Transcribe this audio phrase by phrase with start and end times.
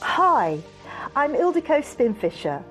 [0.00, 0.60] Hi,
[1.16, 2.62] I'm Ildiko Spinfisher.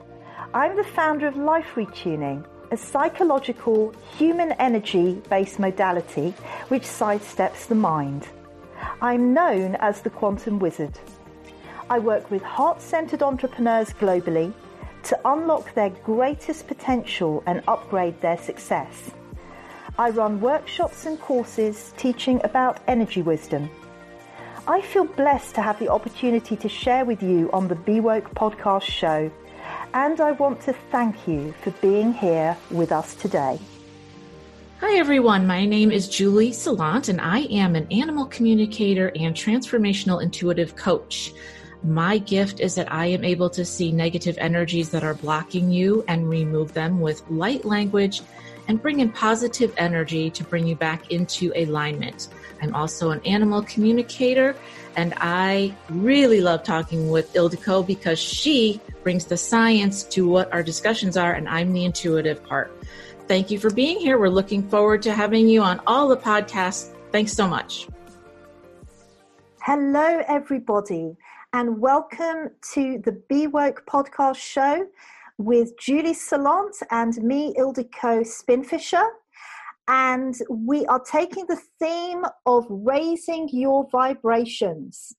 [0.53, 6.33] I'm the founder of Life Retuning, a psychological human energy based modality
[6.69, 8.29] which sidesteps the mind.
[9.01, 10.97] I'm known as the Quantum Wizard.
[11.89, 14.53] I work with heart centered entrepreneurs globally
[15.03, 19.11] to unlock their greatest potential and upgrade their success.
[19.99, 23.69] I run workshops and courses teaching about energy wisdom.
[24.69, 28.35] I feel blessed to have the opportunity to share with you on the Be Woke
[28.35, 29.31] podcast show,
[29.93, 33.61] and I want to thank you for being here with us today.
[34.81, 35.47] Hi, everyone.
[35.47, 41.31] My name is Julie Salant, and I am an animal communicator and transformational intuitive coach.
[41.81, 46.03] My gift is that I am able to see negative energies that are blocking you
[46.09, 48.21] and remove them with light language
[48.67, 52.27] and bring in positive energy to bring you back into alignment.
[52.61, 54.55] I'm also an animal communicator,
[54.95, 60.63] and I really love talking with Ildiko because she brings the science to what our
[60.63, 62.71] discussions are, and I'm the intuitive part.
[63.27, 64.17] Thank you for being here.
[64.17, 66.93] We're looking forward to having you on all the podcasts.
[67.11, 67.87] Thanks so much.
[69.61, 71.17] Hello, everybody
[71.53, 74.85] and welcome to the Be Woke podcast show
[75.37, 79.07] with Julie Salant and me, Ildiko Spinfisher.
[79.87, 85.15] And we are taking the theme of raising your vibrations.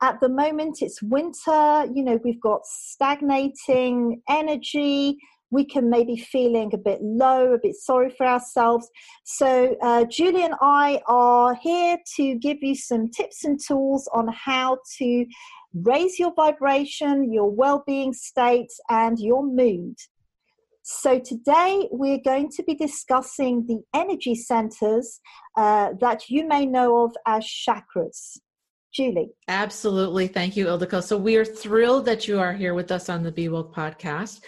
[0.00, 5.18] At the moment, it's winter, you know, we've got stagnating energy,
[5.52, 8.88] we can maybe feeling a bit low, a bit sorry for ourselves.
[9.24, 14.28] So, uh, Julie and I are here to give you some tips and tools on
[14.28, 15.26] how to
[15.74, 19.96] raise your vibration, your well being state, and your mood.
[20.84, 25.20] So, today we're going to be discussing the energy centers
[25.56, 28.38] uh, that you may know of as chakras.
[28.92, 29.30] Julie.
[29.48, 30.26] Absolutely.
[30.26, 31.02] Thank you, Ildiko.
[31.02, 34.40] So, we are thrilled that you are here with us on the Be Woke podcast.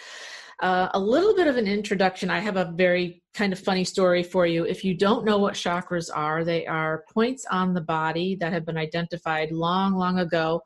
[0.61, 2.31] Uh, a little bit of an introduction.
[2.31, 4.65] I have a very kind of funny story for you.
[4.65, 8.67] If you don't know what chakras are, they are points on the body that have
[8.67, 10.63] been identified long, long ago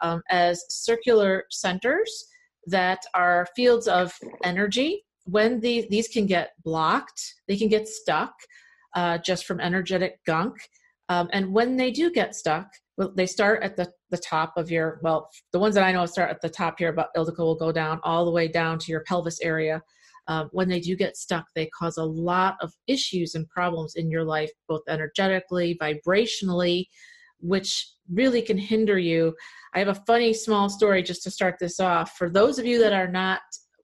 [0.00, 2.26] um, as circular centers
[2.66, 4.12] that are fields of
[4.44, 5.04] energy.
[5.30, 8.32] When the, these can get blocked, they can get stuck
[8.94, 10.56] uh, just from energetic gunk.
[11.10, 12.66] Um, and when they do get stuck,
[12.96, 16.06] well, they start at the, the top of your, well, the ones that I know
[16.06, 18.90] start at the top here, but Ildiko will go down all the way down to
[18.90, 19.82] your pelvis area.
[20.28, 24.10] Um, when they do get stuck, they cause a lot of issues and problems in
[24.10, 26.86] your life, both energetically, vibrationally,
[27.40, 29.34] which really can hinder you.
[29.74, 32.12] I have a funny small story just to start this off.
[32.16, 33.40] For those of you that are not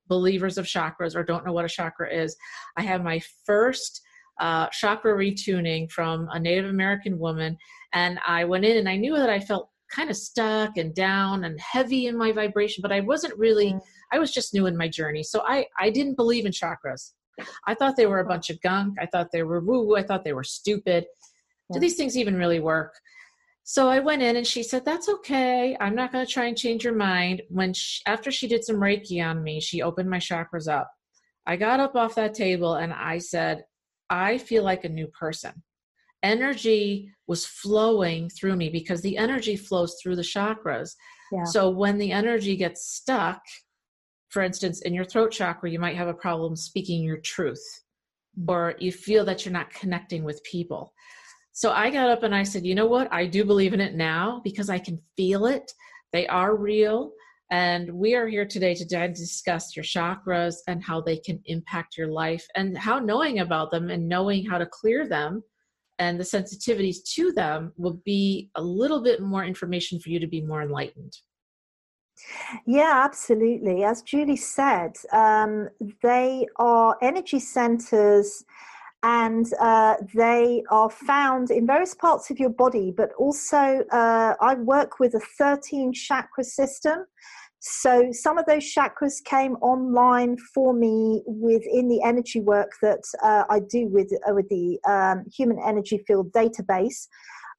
[0.09, 2.37] believers of chakras or don't know what a chakra is,
[2.77, 4.01] I have my first
[4.41, 7.57] uh, chakra retuning from a Native American woman,
[7.93, 11.45] and I went in and I knew that I felt kind of stuck and down
[11.45, 13.73] and heavy in my vibration, but I wasn't really.
[13.73, 13.81] Mm.
[14.13, 17.13] I was just new in my journey, so I I didn't believe in chakras.
[17.67, 18.97] I thought they were a bunch of gunk.
[19.01, 19.97] I thought they were woo woo.
[19.97, 21.07] I thought they were stupid.
[21.73, 22.95] Do these things even really work?
[23.67, 25.77] So I went in and she said, That's okay.
[25.81, 27.43] I'm not going to try and change your mind.
[27.49, 30.91] When she, after she did some Reiki on me, she opened my chakras up.
[31.47, 33.65] I got up off that table and I said,
[34.11, 35.63] I feel like a new person.
[36.23, 40.93] Energy was flowing through me because the energy flows through the chakras.
[41.33, 41.45] Yeah.
[41.45, 43.41] So when the energy gets stuck,
[44.29, 47.63] for instance, in your throat chakra, you might have a problem speaking your truth,
[48.39, 48.45] mm.
[48.49, 50.93] or you feel that you're not connecting with people.
[51.57, 53.11] So I got up and I said, you know what?
[53.13, 55.71] I do believe in it now because I can feel it.
[56.13, 57.13] They are real.
[57.53, 62.09] And we are here today to discuss your chakras and how they can impact your
[62.09, 65.45] life and how knowing about them and knowing how to clear them
[66.01, 70.27] and the sensitivities to them will be a little bit more information for you to
[70.27, 71.17] be more enlightened.
[72.67, 73.85] Yeah, absolutely.
[73.85, 75.69] As Julie said, um,
[76.03, 78.45] they are energy centers
[79.05, 84.55] and uh, they are found in various parts of your body, but also uh, I
[84.55, 87.05] work with a 13 chakra system.
[87.61, 93.45] So some of those chakras came online for me within the energy work that uh,
[93.51, 97.07] I do with uh, with the um, Human Energy Field database,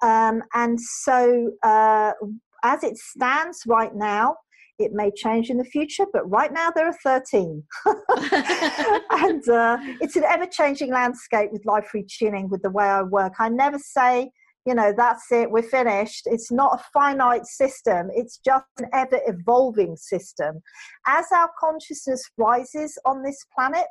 [0.01, 2.13] um, and so uh,
[2.63, 4.35] as it stands right now,
[4.79, 7.63] it may change in the future, but right now there are 13.
[7.85, 13.33] and uh, it's an ever changing landscape with life retuning, with the way I work.
[13.39, 14.31] I never say,
[14.65, 16.23] you know, that's it, we're finished.
[16.25, 20.61] It's not a finite system, it's just an ever evolving system.
[21.05, 23.87] As our consciousness rises on this planet,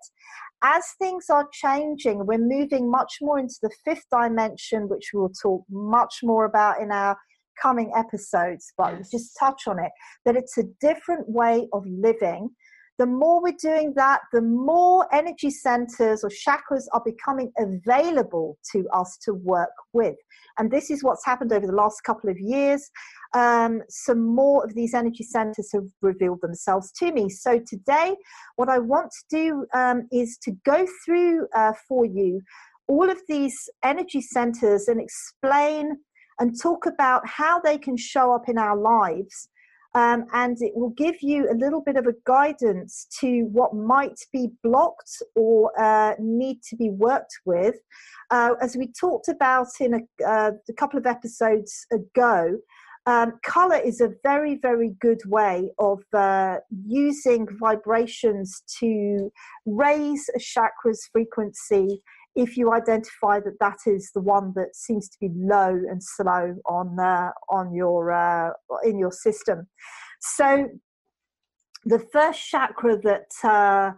[0.62, 5.62] as things are changing, we're moving much more into the fifth dimension, which we'll talk
[5.70, 7.16] much more about in our
[7.60, 9.10] coming episodes, but yes.
[9.10, 9.90] just touch on it
[10.24, 12.50] that it's a different way of living.
[12.96, 18.86] The more we're doing that, the more energy centers or chakras are becoming available to
[18.92, 20.14] us to work with.
[20.58, 22.88] And this is what's happened over the last couple of years.
[23.34, 27.28] Um, some more of these energy centers have revealed themselves to me.
[27.30, 28.14] So today,
[28.54, 32.40] what I want to do um, is to go through uh, for you
[32.86, 35.96] all of these energy centers and explain
[36.40, 39.48] and talk about how they can show up in our lives.
[39.96, 44.19] Um, and it will give you a little bit of a guidance to what might
[44.32, 47.76] be blocked or uh, need to be worked with.
[48.31, 52.58] Uh, as we talked about in a, uh, a couple of episodes ago,
[53.06, 56.56] um, color is a very, very good way of uh,
[56.87, 59.30] using vibrations to
[59.66, 62.02] raise a chakra's frequency
[62.34, 66.56] if you identify that that is the one that seems to be low and slow
[66.66, 68.50] on uh, on your uh,
[68.82, 69.69] in your system.
[70.20, 70.69] So
[71.84, 73.92] the first chakra that uh,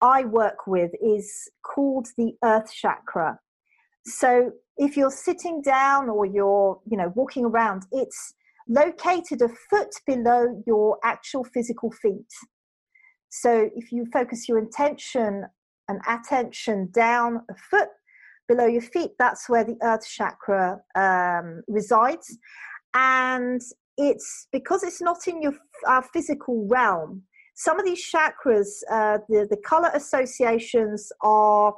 [0.00, 3.38] I work with is called the Earth chakra.
[4.04, 8.34] So if you're sitting down or you're you know walking around, it's
[8.68, 12.32] located a foot below your actual physical feet.
[13.30, 15.44] So if you focus your intention
[15.92, 17.88] and attention down a foot
[18.48, 22.36] below your feet, that's where the earth chakra um, resides.
[22.94, 23.60] And
[23.96, 25.54] it's because it's not in your
[25.86, 27.22] our physical realm.
[27.54, 31.74] Some of these chakras, uh, the, the color associations are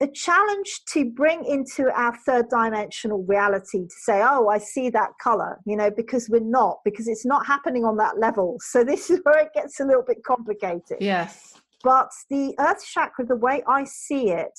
[0.00, 5.10] a challenge to bring into our third dimensional reality to say, oh, I see that
[5.20, 8.56] color, you know, because we're not, because it's not happening on that level.
[8.60, 10.98] So this is where it gets a little bit complicated.
[11.00, 11.57] Yes.
[11.82, 14.58] But the earth chakra, the way I see it,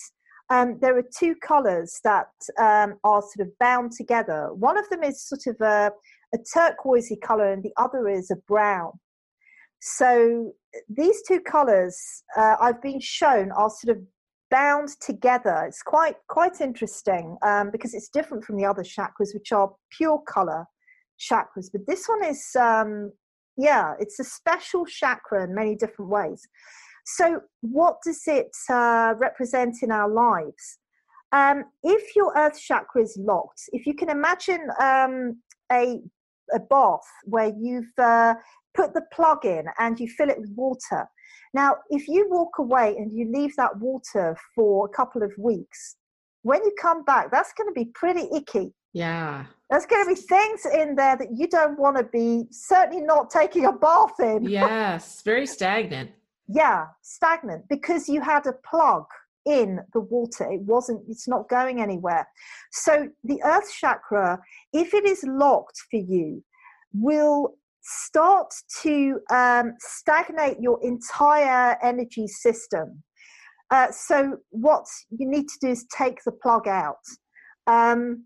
[0.49, 2.27] um, there are two colors that
[2.57, 4.49] um, are sort of bound together.
[4.53, 5.91] One of them is sort of a,
[6.33, 8.91] a turquoisey color, and the other is a brown.
[9.81, 10.53] So
[10.89, 11.97] these two colors,
[12.35, 14.03] uh, I've been shown, are sort of
[14.49, 15.63] bound together.
[15.67, 20.19] It's quite quite interesting um, because it's different from the other chakras, which are pure
[20.27, 20.65] color
[21.19, 21.67] chakras.
[21.71, 23.11] But this one is, um,
[23.57, 26.47] yeah, it's a special chakra in many different ways.
[27.15, 30.77] So, what does it uh, represent in our lives?
[31.31, 35.37] Um, if your earth chakra is locked, if you can imagine um,
[35.71, 36.01] a,
[36.53, 38.35] a bath where you've uh,
[38.75, 41.07] put the plug in and you fill it with water.
[41.53, 45.95] Now, if you walk away and you leave that water for a couple of weeks,
[46.43, 48.73] when you come back, that's going to be pretty icky.
[48.93, 49.45] Yeah.
[49.69, 53.29] There's going to be things in there that you don't want to be, certainly not
[53.29, 54.43] taking a bath in.
[54.43, 56.11] Yes, very stagnant.
[56.51, 59.05] Yeah, stagnant because you had a plug
[59.45, 60.51] in the water.
[60.51, 62.27] It wasn't, it's not going anywhere.
[62.71, 64.39] So the earth chakra,
[64.73, 66.43] if it is locked for you,
[66.91, 68.51] will start
[68.81, 73.03] to um, stagnate your entire energy system.
[73.69, 77.05] Uh, so what you need to do is take the plug out.
[77.67, 78.25] Um,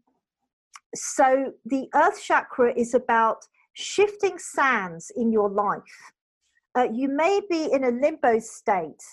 [0.95, 3.39] so the earth chakra is about
[3.73, 6.12] shifting sands in your life
[6.77, 9.03] uh, you may be in a limbo state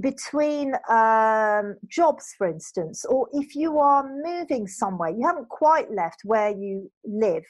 [0.00, 6.20] between um, jobs, for instance, or if you are moving somewhere, you haven't quite left
[6.24, 7.44] where you live,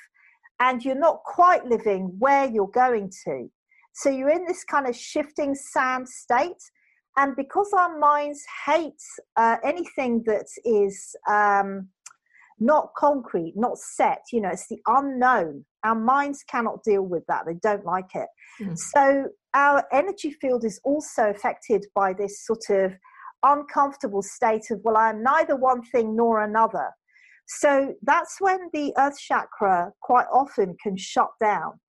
[0.61, 3.51] and you're not quite living where you're going to.
[3.93, 6.63] So you're in this kind of shifting sand state.
[7.17, 9.03] And because our minds hate
[9.37, 11.89] uh, anything that is um,
[12.59, 15.65] not concrete, not set, you know, it's the unknown.
[15.83, 17.47] Our minds cannot deal with that.
[17.47, 18.29] They don't like it.
[18.61, 18.77] Mm.
[18.77, 22.93] So our energy field is also affected by this sort of
[23.43, 26.91] uncomfortable state of, well, I'm neither one thing nor another.
[27.47, 31.81] So that's when the earth chakra quite often can shut down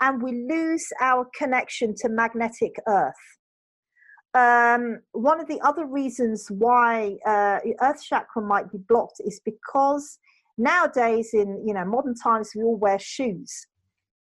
[0.00, 3.14] and we lose our connection to magnetic earth.
[4.32, 10.18] Um, one of the other reasons why uh, earth chakra might be blocked is because
[10.60, 13.66] nowadays in you know modern times we all wear shoes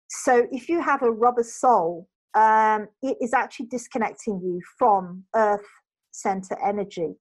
[0.09, 5.67] so if you have a rubber sole um, it is actually disconnecting you from earth
[6.13, 7.15] center energy.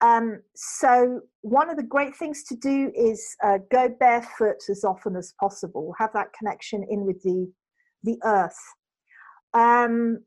[0.00, 5.16] Um, so one of the great things to do is uh, go barefoot as often
[5.16, 7.50] as possible have that connection in with the
[8.02, 8.58] the earth.
[9.54, 10.24] Um,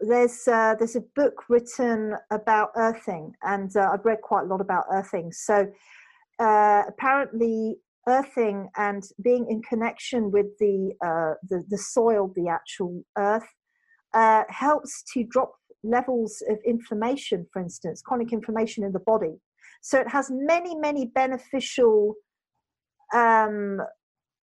[0.00, 4.60] there's uh, there's a book written about earthing and uh, i've read quite a lot
[4.60, 5.32] about earthing.
[5.32, 5.66] So
[6.38, 7.76] uh, apparently
[8.08, 13.46] earthing and being in connection with the uh, the, the, soil, the actual earth,
[14.14, 15.52] uh, helps to drop
[15.84, 19.34] levels of inflammation, for instance, chronic inflammation in the body.
[19.80, 22.14] So it has many, many beneficial
[23.14, 23.80] um,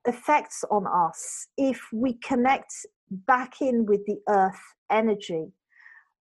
[0.06, 2.74] effects on us if we connect
[3.10, 4.60] back in with the earth
[4.92, 5.48] energy.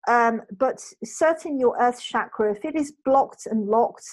[0.09, 4.07] Um, but certain your earth chakra, if it is blocked and locked,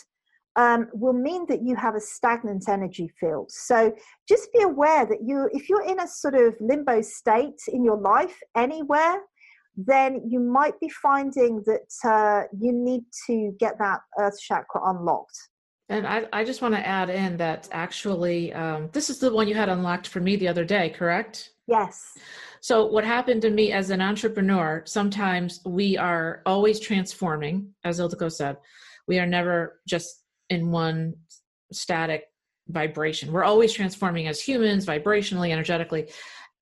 [0.55, 3.51] um, will mean that you have a stagnant energy field.
[3.51, 3.93] So
[4.27, 7.97] just be aware that you, if you're in a sort of limbo state in your
[7.97, 9.21] life anywhere,
[9.77, 15.37] then you might be finding that uh, you need to get that earth chakra unlocked.
[15.89, 19.47] And I, I just want to add in that actually, um, this is the one
[19.47, 21.51] you had unlocked for me the other day, correct?
[21.67, 22.17] Yes.
[22.61, 28.31] So, what happened to me as an entrepreneur, sometimes we are always transforming, as Ildiko
[28.31, 28.57] said.
[29.07, 31.15] We are never just in one
[31.71, 32.25] static
[32.67, 33.31] vibration.
[33.31, 36.09] We're always transforming as humans, vibrationally, energetically.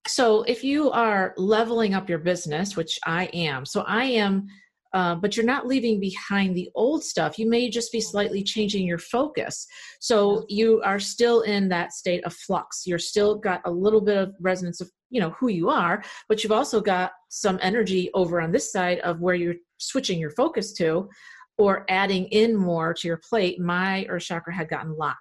[0.06, 4.48] So, if you are leveling up your business, which I am, so I am
[4.94, 7.40] uh, but you're not leaving behind the old stuff.
[7.40, 9.66] You may just be slightly changing your focus.
[10.00, 12.84] So you are still in that state of flux.
[12.86, 16.44] You're still got a little bit of resonance of you know who you are, but
[16.44, 20.74] you've also got some energy over on this side of where you're switching your focus
[20.74, 21.10] to,
[21.58, 23.60] or adding in more to your plate.
[23.60, 25.20] My earth chakra had gotten locked.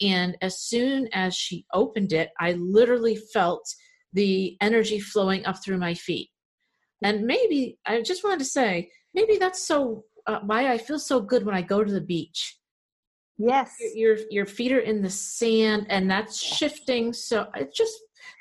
[0.00, 3.66] And as soon as she opened it, I literally felt
[4.12, 6.30] the energy flowing up through my feet.
[7.02, 11.20] And maybe I just wanted to say, maybe that's so uh, why I feel so
[11.20, 12.56] good when I go to the beach.
[13.40, 17.12] Yes, your, your your feet are in the sand, and that's shifting.
[17.12, 17.94] So it just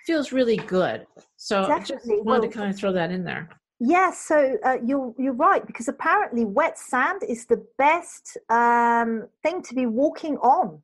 [0.08, 1.06] feels really good.
[1.36, 1.96] So Definitely.
[1.96, 3.48] I just wanted to kind of throw that in there.
[3.80, 9.62] Yes, so uh, you're you're right because apparently wet sand is the best um, thing
[9.62, 10.82] to be walking on.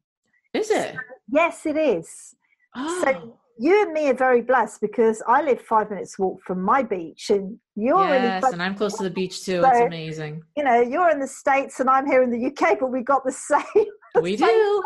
[0.53, 0.93] Is it?
[0.93, 0.99] So,
[1.31, 2.35] yes, it is.
[2.75, 3.03] Oh.
[3.03, 6.83] So you and me are very blessed because I live five minutes walk from my
[6.83, 8.53] beach, and you're yes, really.
[8.53, 9.61] and I'm close to the beach too.
[9.61, 10.43] So, it's amazing.
[10.55, 13.25] You know, you're in the states, and I'm here in the UK, but we got
[13.25, 13.85] the same.
[14.21, 14.83] We do.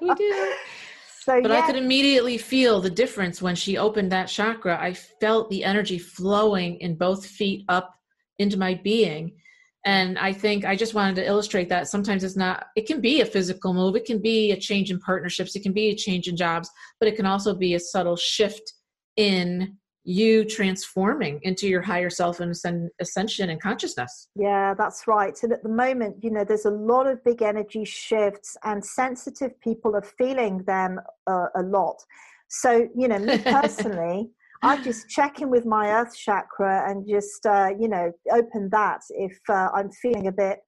[0.00, 0.54] we do.
[1.24, 1.60] So, but yeah.
[1.60, 4.78] I could immediately feel the difference when she opened that chakra.
[4.78, 7.94] I felt the energy flowing in both feet up
[8.38, 9.32] into my being
[9.84, 13.20] and i think i just wanted to illustrate that sometimes it's not it can be
[13.20, 16.26] a physical move it can be a change in partnerships it can be a change
[16.26, 18.74] in jobs but it can also be a subtle shift
[19.16, 22.54] in you transforming into your higher self and
[23.00, 24.28] ascension and consciousness.
[24.36, 25.36] Yeah that's right.
[25.42, 29.58] And at the moment you know there's a lot of big energy shifts and sensitive
[29.60, 31.96] people are feeling them uh, a lot.
[32.48, 34.30] So you know me personally
[34.64, 39.02] I just check in with my earth chakra and just, uh, you know, open that
[39.10, 40.60] if uh, I'm feeling a bit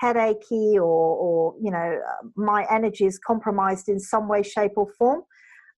[0.00, 4.86] headachy or, or, you know, uh, my energy is compromised in some way, shape, or
[4.96, 5.22] form.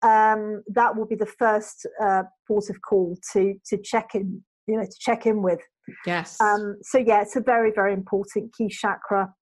[0.03, 4.77] Um, that will be the first uh, port of call to to check in, you
[4.77, 5.59] know, to check in with.
[6.05, 6.39] Yes.
[6.41, 9.33] Um, so yeah, it's a very very important key chakra.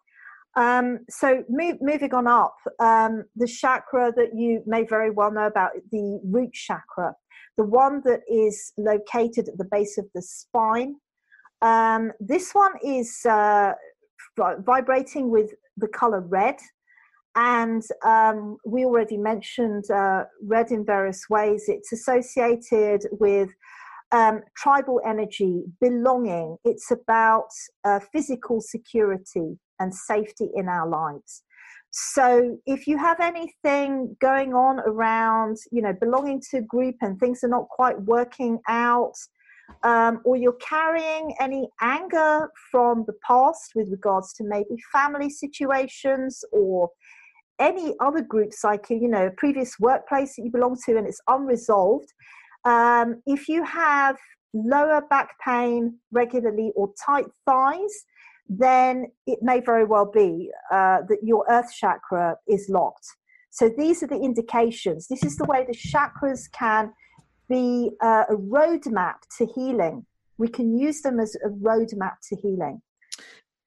[0.58, 5.46] Um, so move, moving on up, um, the chakra that you may very well know
[5.46, 7.14] about, the root chakra
[7.60, 10.96] the one that is located at the base of the spine.
[11.62, 13.74] Um, this one is uh,
[14.60, 16.56] vibrating with the color red.
[17.36, 21.66] And um, we already mentioned uh, red in various ways.
[21.68, 23.50] It's associated with
[24.12, 26.58] um, tribal energy, belonging.
[26.66, 27.50] It's about
[27.86, 31.44] uh, physical security and safety in our lives.
[31.92, 37.20] So if you have anything going on around, you know, belonging to a group and
[37.20, 39.14] things are not quite working out,
[39.84, 46.44] um, or you're carrying any anger from the past with regards to maybe family situations
[46.52, 46.90] or
[47.60, 51.22] any other groups like you know a previous workplace that you belong to and it's
[51.28, 52.12] unresolved
[52.66, 54.18] um, if you have
[54.54, 58.06] lower back pain regularly or tight thighs
[58.50, 63.06] then it may very well be uh, that your earth chakra is locked.
[63.52, 65.08] So these are the indications.
[65.08, 66.92] This is the way the chakras can
[67.48, 70.06] be uh, a roadmap to healing.
[70.38, 72.82] We can use them as a roadmap to healing.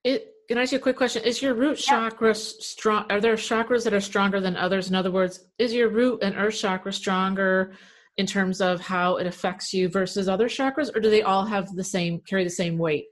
[0.04, 1.23] It, can I ask you a quick question?
[1.25, 2.11] Is your root yeah.
[2.11, 3.06] chakra strong?
[3.11, 4.88] Are there chakras that are stronger than others?
[4.88, 7.73] In other words, is your root and earth chakra stronger
[8.16, 11.68] in terms of how it affects you versus other chakras, or do they all have
[11.75, 13.06] the same carry the same weight?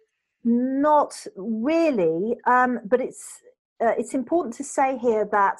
[0.44, 3.26] Not really, um, but it's
[3.82, 5.58] uh, it's important to say here that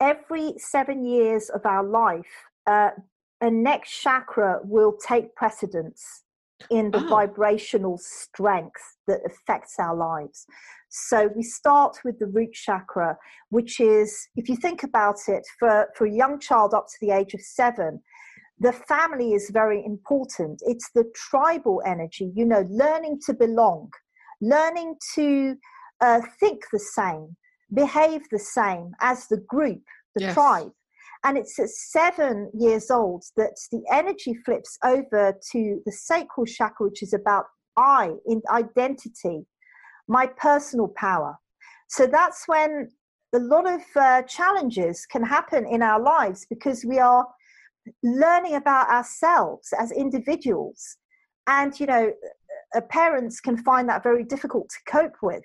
[0.00, 2.26] every seven years of our life,
[2.66, 2.90] uh,
[3.40, 6.24] a next chakra will take precedence
[6.70, 7.08] in the oh.
[7.08, 10.46] vibrational strength that affects our lives.
[10.88, 13.16] So we start with the root chakra,
[13.48, 17.12] which is, if you think about it, for, for a young child up to the
[17.12, 18.00] age of seven,
[18.58, 20.60] the family is very important.
[20.66, 23.90] It's the tribal energy, you know, learning to belong
[24.42, 25.56] learning to
[26.00, 27.36] uh, think the same,
[27.72, 29.82] behave the same as the group,
[30.16, 30.34] the yes.
[30.34, 30.72] tribe.
[31.24, 36.88] And it's at seven years old that the energy flips over to the sacral chakra,
[36.88, 37.44] which is about
[37.76, 39.46] I, in identity,
[40.08, 41.36] my personal power.
[41.88, 42.88] So that's when
[43.34, 47.26] a lot of uh, challenges can happen in our lives because we are
[48.02, 50.98] learning about ourselves as individuals.
[51.46, 52.12] And, you know,
[52.88, 55.42] parents can find that very difficult to cope with.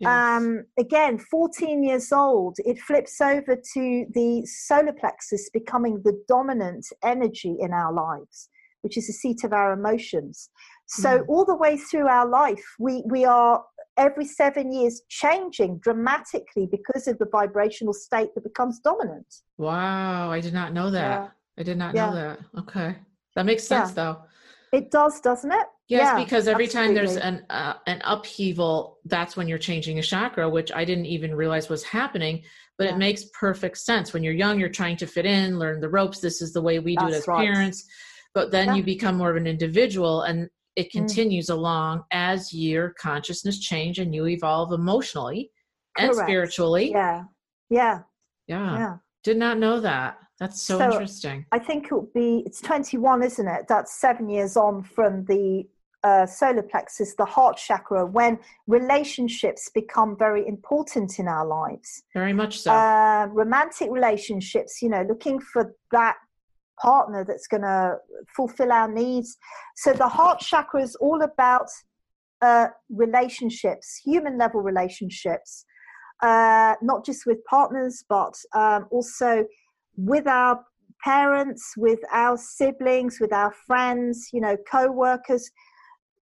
[0.00, 0.10] Yes.
[0.10, 6.86] Um, again, 14 years old, it flips over to the solar plexus becoming the dominant
[7.04, 8.48] energy in our lives,
[8.82, 10.50] which is the seat of our emotions.
[10.86, 11.28] So, mm.
[11.28, 13.64] all the way through our life, we, we are
[13.96, 19.26] every seven years changing dramatically because of the vibrational state that becomes dominant.
[19.58, 21.22] Wow, I did not know that.
[21.22, 21.28] Yeah.
[21.56, 22.06] I did not yeah.
[22.06, 22.38] know that.
[22.58, 22.96] Okay.
[23.36, 23.94] That makes sense yeah.
[23.94, 24.22] though.
[24.72, 25.66] It does, doesn't it?
[25.88, 26.86] Yes, yeah, because every absolutely.
[26.88, 31.06] time there's an uh, an upheaval, that's when you're changing a chakra, which I didn't
[31.06, 32.42] even realize was happening.
[32.78, 32.94] But yeah.
[32.94, 34.12] it makes perfect sense.
[34.12, 36.20] When you're young, you're trying to fit in, learn the ropes.
[36.20, 37.46] This is the way we that's do it as right.
[37.46, 37.84] parents.
[38.32, 38.74] But then yeah.
[38.76, 40.92] you become more of an individual, and it mm.
[40.92, 41.54] continues mm.
[41.54, 45.50] along as your consciousness change and you evolve emotionally
[45.98, 46.28] and Correct.
[46.28, 46.90] spiritually.
[46.90, 47.24] Yeah,
[47.68, 48.00] yeah,
[48.48, 48.78] yeah.
[48.78, 48.96] Yeah.
[49.22, 50.18] Did not know that.
[50.40, 51.46] That's so, so interesting.
[51.52, 53.66] I think it would be, it's 21, isn't it?
[53.68, 55.64] That's seven years on from the
[56.04, 62.04] uh, solar plexus, the heart chakra, when relationships become very important in our lives.
[62.12, 62.72] Very much so.
[62.72, 66.16] Uh, romantic relationships, you know, looking for that
[66.80, 67.96] partner that's going to
[68.36, 69.38] fulfill our needs.
[69.76, 71.68] So the heart chakra is all about
[72.42, 75.64] uh, relationships, human level relationships,
[76.22, 79.46] uh, not just with partners, but um, also
[79.96, 80.62] with our
[81.02, 85.50] parents, with our siblings, with our friends, you know, co-workers.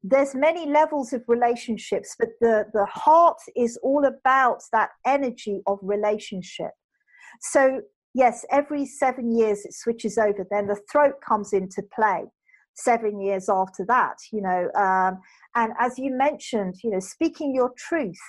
[0.04, 5.80] There's many levels of relationships, but the, the heart is all about that energy of
[5.82, 6.72] relationship.
[7.42, 7.82] So,
[8.14, 10.46] yes, every seven years it switches over.
[10.50, 12.26] Then the throat comes into play
[12.76, 14.70] seven years after that, you know.
[14.76, 15.20] Um,
[15.56, 18.20] and as you mentioned, you know, speaking your truth,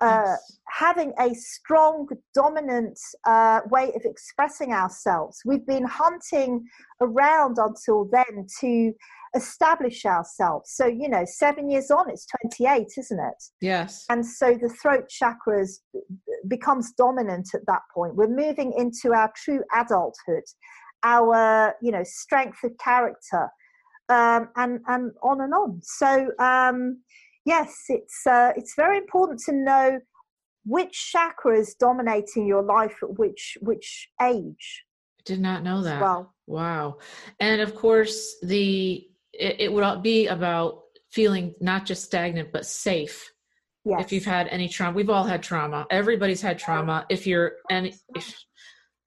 [0.00, 0.58] uh, yes.
[0.68, 5.42] having a strong, dominant uh, way of expressing ourselves.
[5.44, 6.64] We've been hunting
[7.00, 8.92] around until then to
[9.34, 10.72] establish ourselves.
[10.72, 12.26] So, you know, seven years on, it's
[12.58, 13.44] 28, isn't it?
[13.60, 14.04] Yes.
[14.08, 15.78] And so the throat chakras
[16.46, 18.16] becomes dominant at that point.
[18.16, 20.44] We're moving into our true adulthood,
[21.02, 23.48] our, you know, strength of character,
[24.08, 25.80] um, and, and on and on.
[25.82, 27.02] So, um,
[27.48, 30.00] yes, it's uh, it's very important to know
[30.64, 34.84] which chakra is dominating your life at which which age.
[35.18, 36.00] I did not know that.
[36.00, 36.98] Well, wow,
[37.40, 39.06] and of course the
[39.38, 43.32] it, it would be about feeling not just stagnant but safe.
[43.84, 44.02] Yes.
[44.02, 45.86] If you've had any trauma, we've all had trauma.
[45.90, 47.06] Everybody's had trauma.
[47.08, 48.44] If you're and if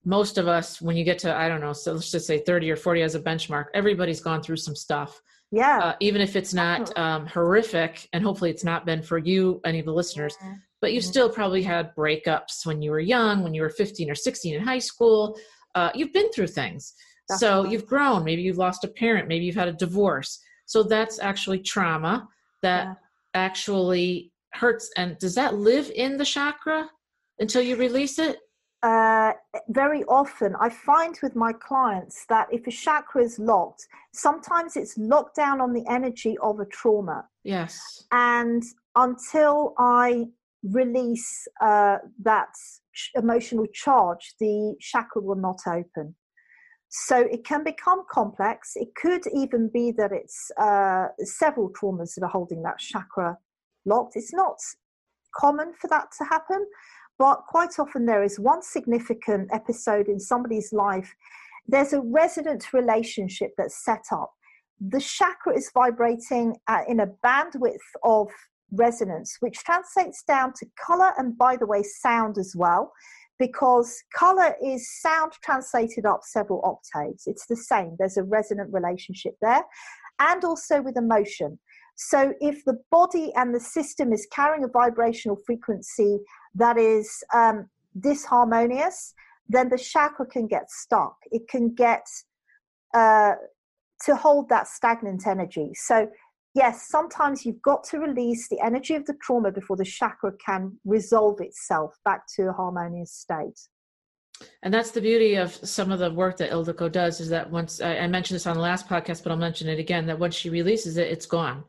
[0.03, 2.71] most of us, when you get to I don't know, so let's just say 30
[2.71, 5.21] or 40 as a benchmark, everybody's gone through some stuff
[5.53, 9.59] yeah uh, even if it's not um, horrific and hopefully it's not been for you
[9.65, 10.53] any of the listeners yeah.
[10.79, 11.09] but you mm-hmm.
[11.09, 14.63] still probably had breakups when you were young when you were 15 or 16 in
[14.63, 15.37] high school
[15.75, 16.93] uh, you've been through things.
[17.37, 21.19] So you've grown maybe you've lost a parent maybe you've had a divorce so that's
[21.19, 22.27] actually trauma
[22.61, 22.93] that yeah.
[23.33, 26.89] actually hurts and does that live in the chakra
[27.39, 28.37] until you release it
[28.83, 29.33] uh,
[29.69, 34.97] very often I find with my clients that if a chakra is locked, sometimes it's
[34.97, 37.25] locked down on the energy of a trauma.
[37.43, 38.05] Yes.
[38.11, 38.63] And
[38.95, 40.25] until I
[40.63, 42.49] release uh, that
[43.15, 46.15] emotional charge, the chakra will not open.
[46.93, 48.73] So it can become complex.
[48.75, 53.37] It could even be that it's uh, several traumas that are holding that chakra
[53.85, 54.17] locked.
[54.17, 54.57] It's not
[55.33, 56.67] common for that to happen,
[57.17, 61.15] but quite often there is one significant episode in somebody's life.
[61.65, 64.33] There's a resonant relationship that's set up.
[64.81, 68.27] The chakra is vibrating uh, in a bandwidth of
[68.71, 72.91] resonance, which translates down to color and, by the way, sound as well,
[73.41, 77.23] because color is sound translated up several octaves.
[77.25, 79.63] It's the same, there's a resonant relationship there,
[80.19, 81.57] and also with emotion.
[81.95, 86.19] So, if the body and the system is carrying a vibrational frequency
[86.53, 87.67] that is um,
[87.99, 89.13] disharmonious,
[89.49, 91.15] then the chakra can get stuck.
[91.31, 92.05] It can get
[92.93, 93.33] uh,
[94.05, 95.71] to hold that stagnant energy.
[95.73, 96.07] So,
[96.53, 100.77] yes, sometimes you've got to release the energy of the trauma before the chakra can
[100.85, 103.59] resolve itself back to a harmonious state.
[104.63, 107.79] And that's the beauty of some of the work that Ildiko does is that once
[107.79, 110.49] I, mentioned this on the last podcast, but I'll mention it again that once she
[110.49, 111.63] releases it, it's gone.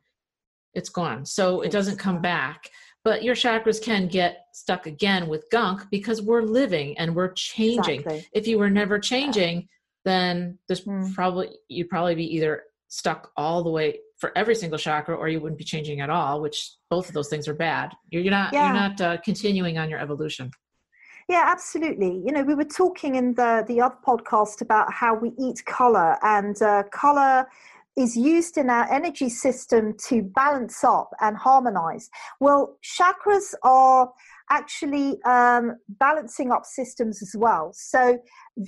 [0.73, 1.27] It's gone.
[1.27, 2.71] So it doesn't come back
[3.05, 8.01] but your chakras can get stuck again with gunk because we're living and we're changing.
[8.01, 8.27] Exactly.
[8.33, 9.68] If you were never changing,
[10.05, 11.14] then there's Mm.
[11.14, 15.41] probably you'd probably be either stuck all the way for every single chakra or you
[15.41, 16.59] wouldn't be changing at all which
[16.89, 18.67] both of those things are bad you're, you're not Yeah.
[18.67, 20.47] you're not uh, continuing on your evolution
[21.29, 22.13] Yeah, absolutely.
[22.25, 26.11] You know, we were talking in the the other podcast about how we eat color,
[26.37, 27.47] and uh, color
[28.05, 32.05] is used in our energy system to balance up and harmonize.
[32.45, 32.63] Well,
[32.97, 34.05] chakras are
[34.59, 35.65] actually um,
[36.05, 37.65] balancing up systems as well.
[37.93, 38.03] So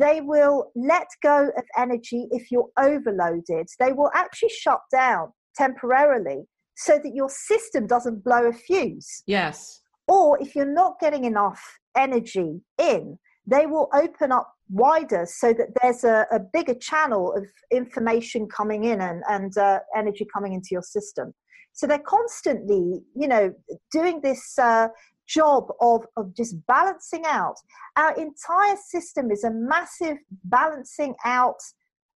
[0.03, 0.59] they will
[0.93, 3.67] let go of energy if you're overloaded.
[3.83, 5.25] They will actually shut down
[5.57, 6.45] temporarily
[6.77, 11.79] so that your system doesn't blow a fuse yes or if you're not getting enough
[11.97, 17.47] energy in, they will open up wider so that there's a, a bigger channel of
[17.71, 21.35] information coming in and, and uh, energy coming into your system.
[21.73, 23.53] So they're constantly, you know,
[23.91, 24.89] doing this uh,
[25.27, 27.57] job of, of just balancing out.
[27.97, 31.61] Our entire system is a massive balancing out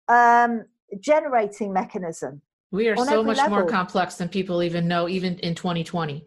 [0.08, 0.64] um,
[1.00, 2.42] generating mechanism.
[2.72, 6.26] We are On so much more complex than people even know even in 2020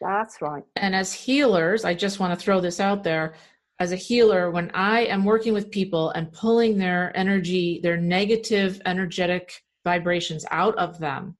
[0.00, 0.62] That's right.
[0.76, 3.34] and as healers i just want to throw this out there
[3.78, 8.80] as a healer when i am working with people and pulling their energy their negative
[8.86, 9.52] energetic
[9.84, 11.36] vibrations out of them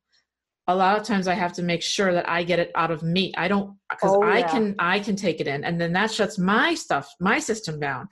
[0.66, 3.02] a lot of times i have to make sure that i get it out of
[3.02, 3.32] me.
[3.36, 6.38] I don't because Oh, i can i can take it in and then that shuts
[6.38, 8.08] my stuff my system down.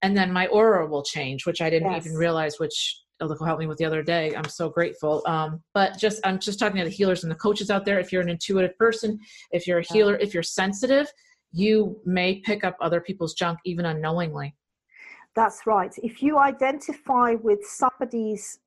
[0.00, 2.06] And then my aura will change which i didn't Yes.
[2.06, 5.98] even realize which Ildiko helped me with the other day i'm so grateful um, but
[5.98, 8.28] just i'm just talking to the healers and the coaches out there if you're an
[8.28, 9.18] intuitive person
[9.50, 11.08] if you're a healer if you're sensitive
[11.52, 14.54] you may pick up other people's junk even unknowingly
[15.34, 15.94] That's right.
[16.02, 18.58] If you identify with somebody's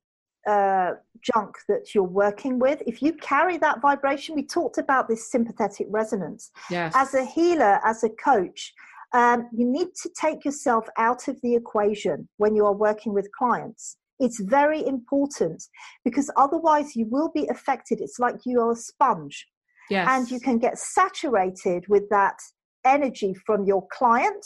[0.48, 5.30] uh, junk that you're working with, if you carry that vibration, we talked about this
[5.30, 6.50] sympathetic resonance.
[6.70, 8.72] yes As a healer, as a coach,
[9.12, 13.30] um, you need to take yourself out of the equation when you are working with
[13.32, 13.98] clients.
[14.22, 15.62] It's very important
[16.04, 18.00] because otherwise you will be affected.
[18.00, 19.46] It's like you are a sponge
[19.90, 22.38] yes and you can get saturated with that
[22.84, 24.44] energy from your client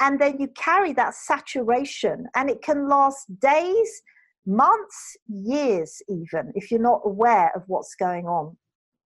[0.00, 4.02] and then you carry that saturation and it can last days
[4.46, 8.56] months years even if you're not aware of what's going on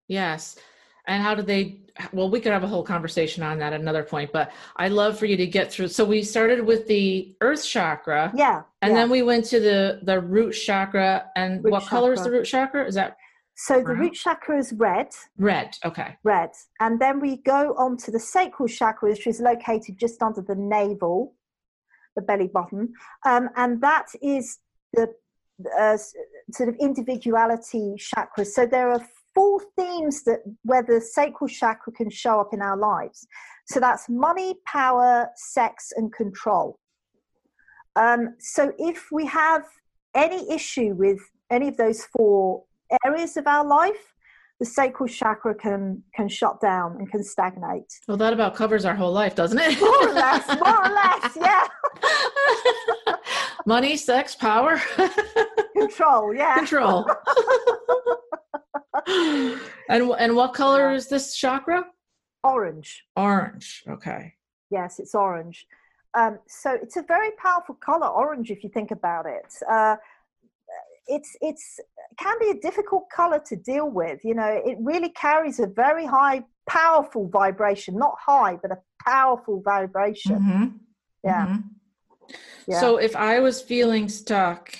[0.07, 0.57] Yes.
[1.07, 1.79] And how do they?
[2.11, 5.17] Well, we could have a whole conversation on that at another point, but I'd love
[5.17, 5.87] for you to get through.
[5.87, 8.99] So we started with the earth chakra, yeah and yeah.
[8.99, 11.31] then we went to the the root chakra.
[11.35, 12.85] And Root what color is the root chakra?
[12.85, 13.17] Is that
[13.55, 15.77] so the root chakra is red red?
[15.85, 16.17] Okay.
[16.23, 20.41] red and then we go on to the sacral chakra which is located just under
[20.41, 21.33] the navel
[22.15, 22.93] the belly button
[23.25, 24.59] um, and that is
[24.93, 25.13] the
[25.79, 25.97] uh,
[26.51, 32.09] sort of individuality chakra so there are four themes that where the sacral chakra can
[32.09, 33.27] show up in our lives.
[33.67, 36.79] So that's money power sex and control.
[37.95, 39.63] Um, so if we have
[40.15, 41.19] any issue with
[41.51, 42.63] any of those four
[43.05, 44.14] areas of our life
[44.59, 47.99] the sacral chakra can can shut down and can stagnate.
[48.07, 49.79] Well, that about covers our whole life, doesn't it?
[49.79, 51.67] More or less, more or less, yeah.
[53.65, 54.79] Money, sex, power,
[55.75, 56.55] Control, yeah.
[56.55, 57.09] control.
[59.89, 61.85] and and what color is this chakra?
[62.43, 63.03] Orange.
[63.15, 63.83] Orange.
[63.89, 64.33] Okay.
[64.69, 65.65] Yes, it's orange.
[66.13, 69.53] Um, so it's a very powerful color, orange, if you think about it.
[69.69, 69.97] Uh,
[71.07, 71.79] it's it's
[72.19, 74.19] can be a difficult color to deal with.
[74.23, 77.97] You know, it really carries a very high, powerful vibration.
[77.97, 80.37] Not high, but a powerful vibration.
[80.39, 80.79] Mhm.
[81.23, 81.45] Yeah.
[81.47, 81.63] Mhm.
[82.67, 82.79] yeah.
[82.79, 84.77] So if I was feeling stuck,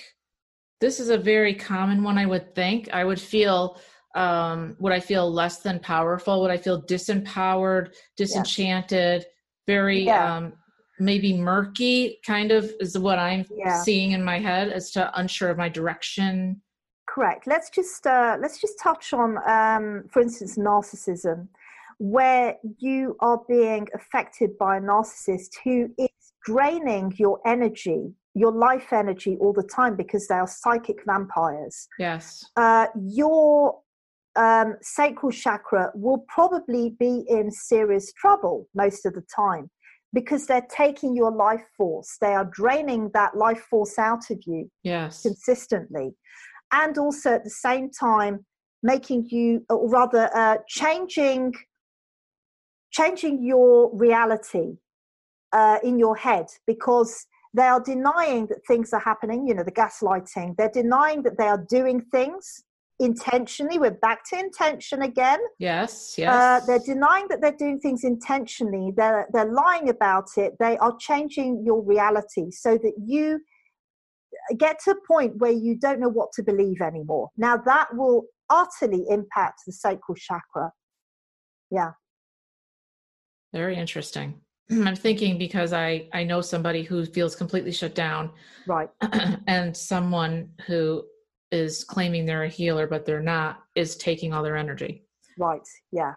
[0.80, 2.88] this is a very common one I would think.
[2.92, 3.80] I would feel
[4.14, 6.40] um would I feel less than powerful?
[6.42, 9.26] Would I feel disempowered, disenchanted,
[9.66, 10.36] very Yeah.
[10.36, 10.52] um
[10.98, 13.82] maybe murky kind of is what I'm Yeah.
[13.82, 16.62] seeing in my head as to unsure of my direction.
[17.08, 21.46] correct let's just uh, let's just touch on um, for instance narcissism
[21.98, 26.08] where you are being affected by a narcissist who is
[26.44, 32.44] draining your energy your life energy all the time because they are psychic vampires Yes.
[32.56, 33.80] uh, your
[34.34, 39.70] um, sacral chakra will probably be in serious trouble most of the time
[40.16, 42.16] because they're taking your life force.
[42.22, 45.20] They are draining that life force out of you Yes.
[45.20, 46.16] consistently.
[46.72, 48.46] And also at the same time
[48.82, 51.52] making you or rather uh, changing
[52.92, 54.78] changing your reality
[55.52, 59.78] uh, in your head because they are denying that things are happening you know the
[59.82, 60.56] gaslighting.
[60.56, 62.64] They're denying that they are doing things
[62.98, 63.78] intentionally.
[63.78, 65.40] We're back to intention again.
[65.58, 66.66] Yes, Uh, yes.
[66.66, 68.92] they're denying that they're doing things intentionally.
[68.96, 70.54] They're they're lying about it.
[70.58, 73.40] They are changing your reality so that you
[74.58, 77.30] get to a point where you don't know what to believe anymore.
[77.36, 80.72] Now that will utterly impact the sacral chakra.
[81.70, 81.92] Yeah.
[83.52, 84.40] Very interesting.
[84.70, 88.30] I'm thinking because I I know somebody who feels completely shut down
[88.66, 88.88] Right.
[89.46, 91.04] and someone who
[91.52, 95.04] is claiming they're a healer but they're not is taking all their energy.
[95.38, 95.66] Right.
[95.92, 96.14] Yeah.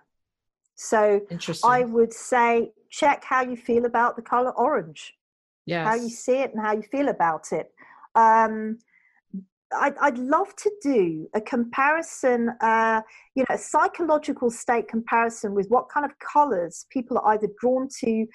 [0.76, 1.70] So Interesting.
[1.70, 5.14] I would say check how you feel about the color orange.
[5.66, 5.88] yes.
[5.88, 7.72] how you see it and how you feel about it.
[8.16, 8.80] Um,
[9.72, 13.02] I'd, I'd love to do a comparison, uh,
[13.36, 17.88] you know, a psychological state comparison with what kind of colors people are either drawn
[18.00, 18.26] to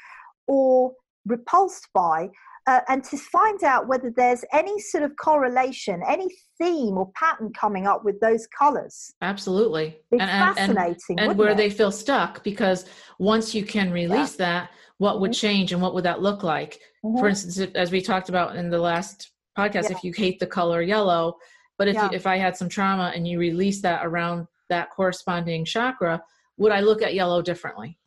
[0.46, 0.92] or
[1.26, 2.28] repulsed by,
[2.66, 7.52] uh, and to find out whether there's any sort of correlation, any theme or pattern
[7.52, 9.12] coming up with those colors.
[9.20, 9.98] Absolutely.
[10.10, 11.56] It's and, and, and, fascinating, and where it?
[11.56, 12.86] they feel stuck because
[13.18, 15.40] once you can release that, what would Mhm.
[15.40, 16.80] change and what would that look like?
[17.02, 17.28] For Mhm.
[17.30, 19.96] instance, as we talked about in the last podcast, Yeah.
[19.96, 21.36] if you hate the color yellow,
[21.76, 22.10] but if Yeah.
[22.10, 26.22] you, if I had some trauma and you release that around that corresponding chakra,
[26.56, 27.98] would I look at yellow differently?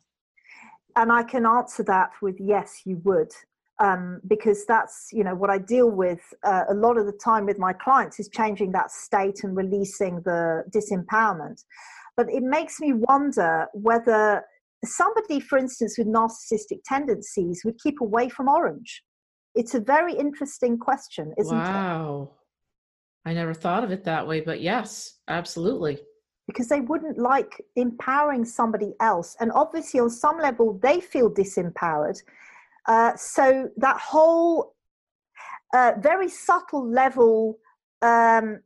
[0.96, 3.30] and I can answer that with yes, you would,
[3.80, 7.46] um, because that's you know what I deal with uh, a lot of the time
[7.46, 11.62] with my clients is changing that state and releasing the disempowerment.
[12.16, 14.42] But it makes me wonder whether
[14.84, 19.04] somebody, for instance, with narcissistic tendencies would keep away from orange.
[19.54, 21.60] It's a very interesting question, isn't it?
[21.60, 22.30] wow.
[23.24, 25.98] I never thought of it that way, but yes, absolutely.
[26.46, 29.36] because they wouldn't like empowering somebody else.
[29.38, 32.20] And obviously, on some level, they feel disempowered.
[32.88, 34.74] Uh, so that whole
[35.74, 37.58] uh, very subtle level,
[38.00, 38.60] um,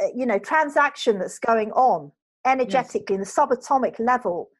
[0.00, 2.12] uh, you know, transaction that's going on
[2.46, 4.50] energetically in the subatomic level,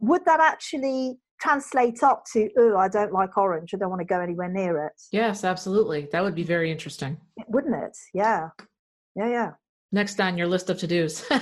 [0.00, 4.06] would that actually translate up to, oh, I don't like orange, I don't want to
[4.06, 5.00] go anywhere near it?
[5.12, 6.08] Yes, absolutely.
[6.12, 7.16] That would be very interesting.
[7.48, 7.96] Wouldn't it?
[8.14, 8.50] Yeah.
[9.14, 9.50] Yeah, yeah.
[9.92, 11.24] Next on your list of to dos.
[11.30, 11.40] yeah,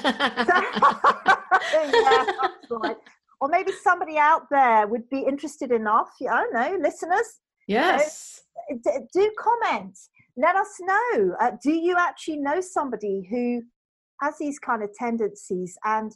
[2.70, 2.96] right.
[3.44, 6.09] Or maybe somebody out there would be interested enough.
[6.22, 8.40] I don't know, listeners, yes.
[8.83, 9.98] d- do comment.
[10.35, 11.37] Let us know.
[11.38, 13.61] Uh, do you actually know somebody who
[14.22, 16.11] has these kind of tendencies, and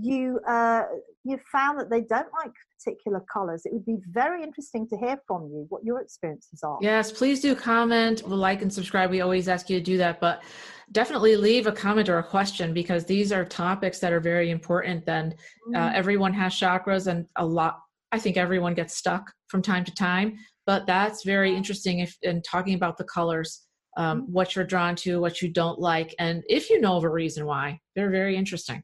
[0.00, 0.82] you uh,
[1.24, 3.62] you found that they don't like particular colors?
[3.64, 6.78] It would be very interesting to hear from you what your experiences are.
[6.80, 9.10] Yes, please do comment, like, and subscribe.
[9.10, 10.42] We always ask you to do that, but
[10.92, 15.04] definitely leave a comment or a question because these are topics that are very important.
[15.08, 15.34] And
[15.74, 17.80] uh, Mm, everyone has chakras, and a lot.
[18.12, 22.00] I think everyone gets stuck from time to time, but that's very interesting.
[22.00, 23.62] If in talking about the colors,
[23.96, 24.32] um, Mm-hmm.
[24.32, 27.46] what you're drawn to, what you don't like, and if you know of a reason
[27.46, 28.82] why, they're very interesting.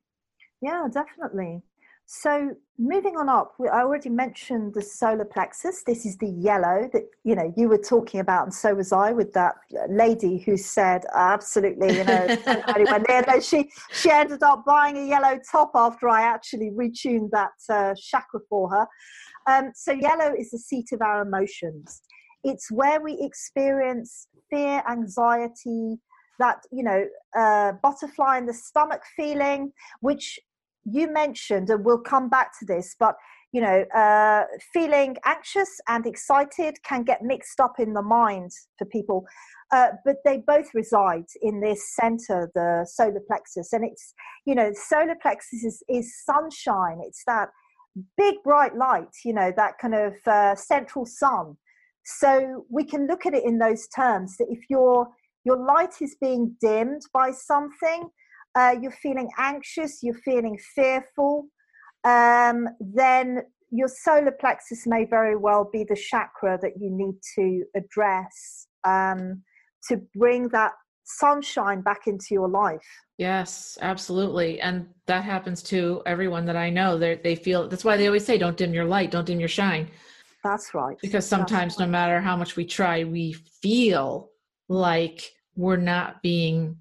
[0.63, 1.63] Yeah, definitely.
[2.07, 5.83] So moving on up, I already mentioned the solar plexus.
[5.83, 9.13] This is the yellow that you know you were talking about, and so was I
[9.13, 9.55] with that
[9.89, 16.09] lady who said absolutely, you know, she she ended up buying a yellow top after
[16.09, 18.87] I actually retuned that uh, chakra for her.
[19.47, 22.03] Um, so yellow is the seat of our emotions.
[22.45, 25.99] It's where we experience fear, anxiety,
[26.39, 30.39] that you know uh, butterfly in the stomach feeling, which
[30.85, 33.17] you mentioned, and we'll come back to this, but
[33.53, 38.87] you know, uh, feeling anxious and excited can get mixed up in the mind for
[38.87, 39.27] people,
[39.73, 44.15] uh, but they both reside in this center, the solar plexus, and it's
[44.45, 47.01] you know, solar plexus is, is sunshine.
[47.07, 47.49] It's that
[48.17, 51.57] big bright light, you know, that kind of uh, central sun.
[52.05, 55.09] So we can look at it in those terms that if your
[55.45, 58.09] your light is being dimmed by something,
[58.55, 61.47] uh, you're feeling anxious, you're feeling fearful,
[62.05, 67.65] um, then your solar plexus may very well be the chakra that you need to
[67.75, 69.43] address um,
[69.89, 70.73] to bring that
[71.05, 72.87] sunshine back into your life.
[73.19, 74.61] Yes, absolutely.
[74.61, 76.99] And that happens to everyone that I know.
[76.99, 79.49] They they feel that's why they always say don't dim your light, don't dim your
[79.49, 79.89] shine.
[80.45, 80.97] That's right.
[81.01, 84.31] Because sometimes no matter how much we try, we feel
[84.69, 86.77] like we're not being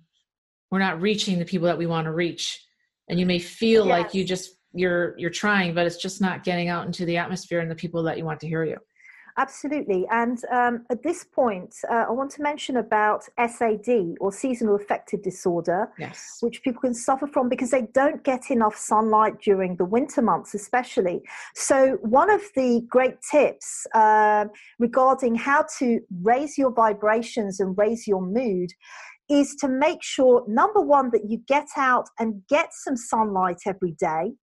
[0.72, 2.66] we're not reaching the people that we want to reach.
[3.10, 6.70] And you may feel like you just you're you're trying, but it's just not getting
[6.70, 8.78] out into the atmosphere and the people that you want to hear you.
[9.38, 10.06] Absolutely.
[10.12, 15.24] And um, at this point, uh, I want to mention about SAD or seasonal affective
[15.24, 15.90] disorder.
[15.98, 16.38] Yes.
[16.42, 20.54] which people can suffer from because they don't get enough sunlight during the winter months,
[20.54, 21.22] especially.
[21.56, 28.08] So, one of the great tips um regarding how to raise your vibrations and raise
[28.08, 28.72] your mood
[29.32, 33.94] is to make sure number one that you get out and get some sunlight every
[33.94, 34.34] day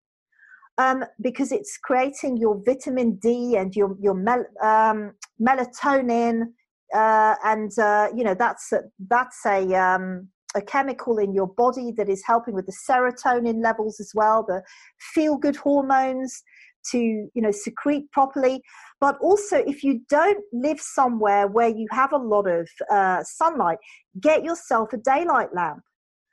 [0.79, 6.43] um, because it's creating your vitamin D and your your mel- um, melatonin,
[6.95, 11.91] uh, and uh, you know that's a, that's a um, a chemical in your body
[11.97, 14.63] that is helping with the serotonin levels as well, the
[15.13, 16.41] feel good hormones
[16.91, 18.61] to you know secrete properly.
[18.99, 23.77] But also, if you don't live somewhere where you have a lot of uh, sunlight,
[24.19, 25.81] get yourself a daylight lamp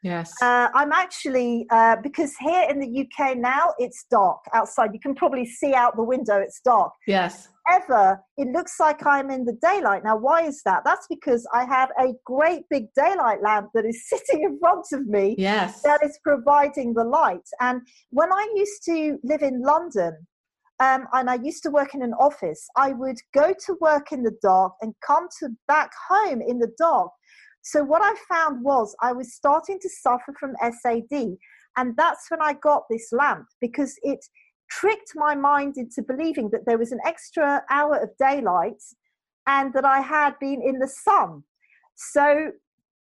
[0.06, 0.32] Yes.
[0.40, 4.90] Uh, I'm actually, uh, because here in the UK now, it's dark outside.
[4.92, 6.92] You can probably see out the window, it's dark.
[7.09, 7.48] Yes.
[7.68, 10.04] Ever, it looks like I'm in the daylight.
[10.04, 10.85] Now, why is that?
[10.85, 15.06] That's because I have a great big daylight lamp that is sitting in front of
[15.09, 15.35] me.
[15.37, 15.82] Yes.
[15.82, 17.48] That is providing the light.
[17.61, 17.80] And
[18.11, 20.16] when I used to live in London,
[20.81, 24.23] um, and I used to work in an office, I would go to work in
[24.23, 27.11] the dark and come to back home in the dark
[27.67, 31.37] so what I found was I was starting to suffer from SAD.
[31.77, 34.25] And that's when I got this lamp because it
[34.71, 38.81] tricked my mind into believing that there was an extra hour of daylight
[39.49, 41.43] and that I had been in the sun.
[41.97, 42.53] So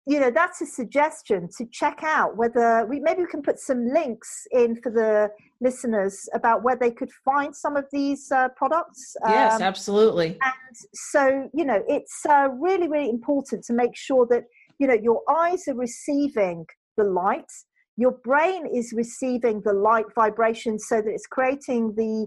[0.09, 3.87] you know that's a suggestion to check out whether we maybe we can put some
[3.87, 5.29] links in for the
[5.61, 10.29] listeners about where they could find some of these uh, products yes um, absolutely.
[10.29, 14.44] and so you know it's uh, really really important to make sure that
[14.79, 16.64] you know your eyes are receiving
[16.97, 17.53] the light
[17.97, 22.27] your brain is receiving the light vibration so that it's creating the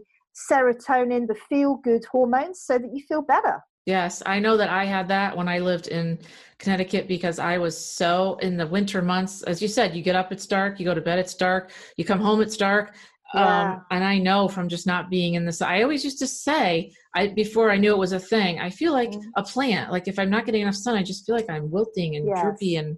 [0.52, 4.86] serotonin the feel good hormones so that you feel better Yes, I know that I
[4.86, 6.20] had that when I lived in
[6.60, 9.41] Connecticut because I was so in the winter months.
[9.44, 12.06] As you said, you get up, it's dark, you go to bed, it's dark, you
[12.06, 12.94] come home, it's dark.
[13.34, 13.74] Yeah.
[13.74, 16.94] Um, and I know from just not being in this, I always used to say,
[17.15, 19.30] I before I knew it was a thing, I feel like mm-hmm.
[19.36, 19.91] a plant.
[19.91, 22.41] Like if I'm not getting enough sun, I just feel like I'm wilting and yes.
[22.41, 22.98] droopy and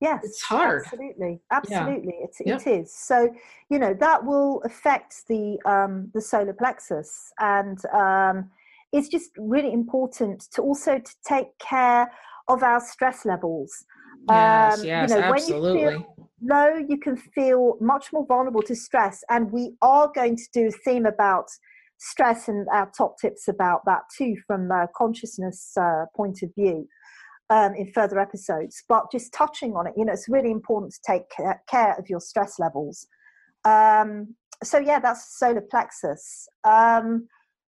[0.00, 0.84] Yes, it's hard.
[0.84, 2.24] Absolutely, absolutely, yeah.
[2.24, 2.66] it, it yep.
[2.66, 2.94] is.
[2.94, 3.30] So
[3.70, 8.50] you know that will affect the um, the solar plexus, and um,
[8.96, 12.10] it's just really important to also to take care
[12.48, 13.84] of our stress levels.
[14.28, 15.84] Yes, um, yes, you know, absolutely.
[15.84, 20.10] When you feel low, you can feel much more vulnerable to stress, and we are
[20.14, 21.46] going to do a theme about
[21.98, 26.88] stress and our top tips about that too from a consciousness uh, point of view.
[27.48, 30.98] Um, in further episodes, but just touching on it, you know, it's really important to
[31.06, 31.22] take
[31.70, 33.06] care of your stress levels.
[33.64, 36.48] Um, so yeah, that's solar plexus.
[36.64, 37.28] Um,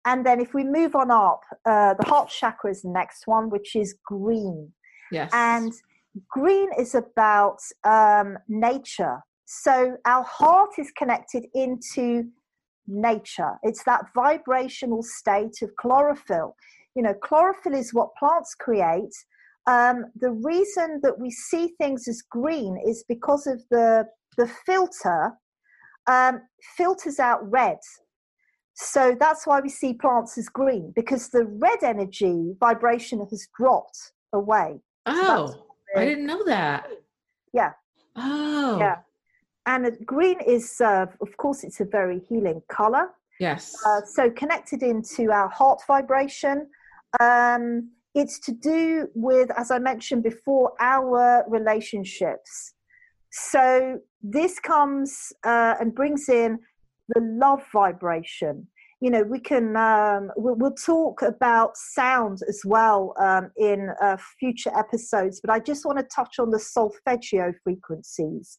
[0.06, 3.50] and then if we move on up, uh, the heart chakra is the next one,
[3.50, 4.72] which is green.
[5.12, 5.30] Yes.
[5.32, 5.72] And
[6.28, 9.18] green is about um, nature.
[9.44, 12.24] So our heart is connected into
[12.86, 13.58] nature.
[13.62, 16.54] It's that vibrational state of chlorophyll.
[16.94, 19.14] You know, chlorophyll is what plants create.
[19.66, 25.32] Um, the reason that we see things as green is because of the the filter
[26.06, 26.40] um,
[26.76, 27.78] filters out red
[28.74, 34.12] so that's why we see plants as green because the red energy vibration has dropped
[34.33, 34.80] away.
[35.06, 36.88] Oh, so I didn't know that.
[37.52, 37.72] Yeah.
[38.16, 38.78] Oh.
[38.78, 38.98] Yeah.
[39.66, 43.11] And green is, uh, of course, it's a very healing color.
[43.38, 43.74] Yes.
[43.87, 46.66] Uh, so connected into our heart vibration.
[47.18, 52.74] Um, it's to do with, as I mentioned before, our relationships.
[53.30, 56.59] So this comes uh, and brings in
[57.14, 58.66] the love vibration.
[59.01, 64.70] You know we can um, we'll, talk about sound as well um, in uh, future
[64.77, 68.59] episodes but i just want to touch on the solfeggio frequencies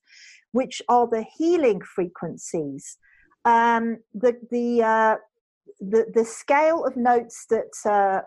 [0.52, 2.98] which are the healing frequencies.
[3.46, 5.16] Um, the the, uh,
[5.80, 8.22] the the scale of notes that uh,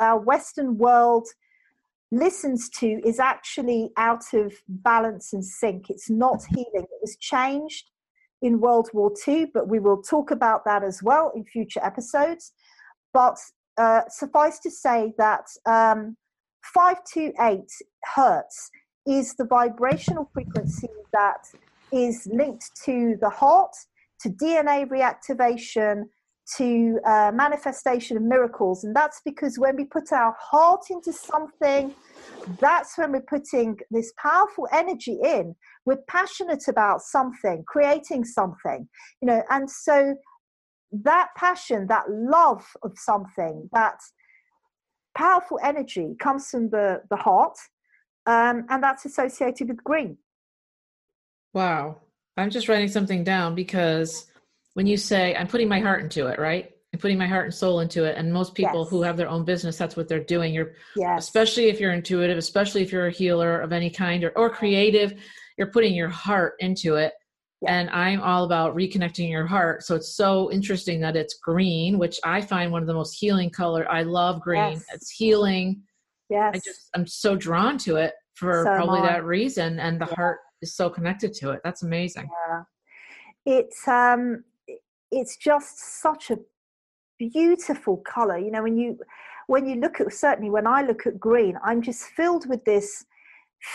[0.00, 1.28] our western world
[2.10, 5.90] listens to is actually out of balance and sync.
[5.90, 6.66] It's not healing.
[6.74, 7.90] It was changed
[8.46, 12.52] in World War II, but we will talk about that as well in future episodes.
[13.12, 13.36] But
[13.76, 16.16] uh, suffice to say that um,
[16.74, 17.60] 528
[18.14, 18.70] hertz
[19.06, 21.44] is the vibrational frequency that
[21.92, 23.74] is linked to the heart,
[24.20, 26.04] to DNA reactivation,
[26.56, 28.84] to uh, manifestation of miracles.
[28.84, 31.94] And that's because when we put our heart into something,
[32.60, 35.56] that's when we're putting this powerful energy in.
[35.86, 38.88] We're passionate about something, creating something,
[39.22, 40.16] you know, and so
[40.92, 43.98] that passion, that love of something, that
[45.16, 47.56] powerful energy comes from the, the heart,
[48.26, 50.18] um, and that's associated with green.
[51.54, 51.98] Wow.
[52.36, 54.26] I'm just writing something down because
[54.74, 56.70] when you say I'm putting my heart into it, right?
[56.92, 58.16] I'm putting my heart and soul into it.
[58.18, 58.90] And most people Yes.
[58.90, 60.52] who have their own business, that's what they're doing.
[60.52, 61.24] You're Yes.
[61.24, 65.14] especially if you're intuitive, especially if you're a healer of any kind or, or creative,
[65.56, 67.12] you're putting your heart into it.
[67.62, 67.72] Yeah.
[67.74, 69.82] And I'm all about reconnecting your heart.
[69.82, 73.48] So it's so interesting that it's green, which I find one of the most healing
[73.50, 73.90] color.
[73.90, 74.72] I love green.
[74.72, 74.84] Yes.
[74.92, 75.82] It's healing.
[76.28, 76.52] yes.
[76.54, 79.78] I just I'm so drawn to it for So probably that reason.
[79.80, 80.14] And the Yeah.
[80.16, 81.60] heart is so connected to it.
[81.64, 82.28] That's amazing.
[82.48, 82.62] Yeah.
[83.46, 84.44] It's um
[85.10, 86.38] it's just such a
[87.18, 88.36] beautiful color.
[88.38, 88.98] You know, when you
[89.46, 93.06] when you look at certainly when I look at green, I'm just filled with this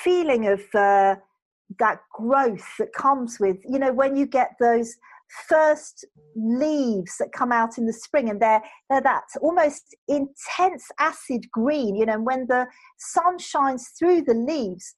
[0.03, 1.15] feeling of uh,
[1.79, 4.95] that growth that comes with you know when you get those
[5.47, 6.05] first
[6.35, 11.95] leaves that come out in the spring and they're they're that almost intense acid green
[11.95, 12.65] you know and when the
[12.97, 14.93] sun shines through the leaves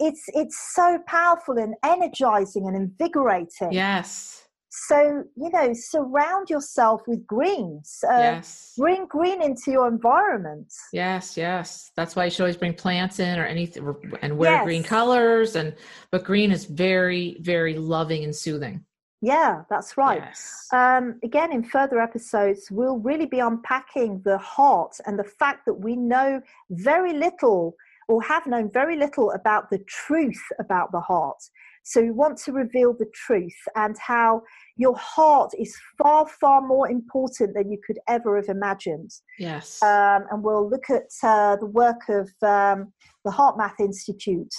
[0.00, 4.47] it's it's so powerful and energizing and invigorating Yes.
[4.86, 8.74] So you know surround yourself with greens uh, yes.
[8.76, 11.90] bring green into your environment Yes, yes.
[11.96, 15.74] That's why you should always bring plants in or anything and wear green colors and
[16.10, 18.84] but green is very, very loving and soothing.
[19.20, 20.68] yeah that's right Yes.
[20.72, 25.74] um, again in further episodes we'll really be unpacking the heart and the fact that
[25.74, 27.74] we know very little
[28.10, 31.42] or have known very little about the truth about the heart
[31.88, 34.42] so we want to reveal the truth and how
[34.76, 39.82] your heart is far far more important than you could ever have imagined yes.
[39.82, 42.92] um, and we'll look at uh, the work of um,
[43.24, 44.54] the HeartMath Institute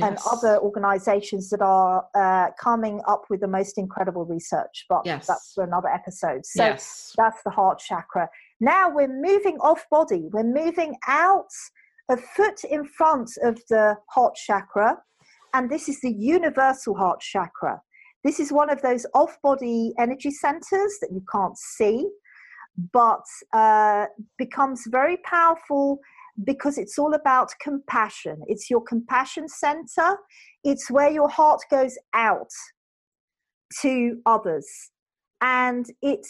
[0.00, 4.86] and other organizations that are uh, coming up with the most incredible research.
[4.88, 5.26] But Yes.
[5.26, 6.46] that's for another episode.
[6.46, 7.12] So yes.
[7.16, 8.28] that's the heart chakra.
[8.60, 10.28] Now we're moving off body.
[10.32, 11.50] We're moving out
[12.08, 14.98] a foot in front of the heart chakra.
[15.54, 17.80] And this is the universal heart chakra.
[18.24, 22.08] This is one of those off body energy centers that you can't see,
[22.92, 26.00] but uh, becomes very powerful
[26.44, 28.42] because it's all about compassion.
[28.46, 30.16] It's your compassion center,
[30.64, 32.50] it's where your heart goes out
[33.82, 34.66] to others.
[35.40, 36.26] And it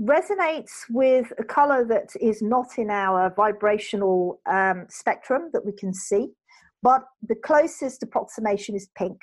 [0.00, 5.94] resonates with a color that is not in our vibrational um, spectrum that we can
[5.94, 6.28] see,
[6.82, 9.18] but the closest approximation is pink.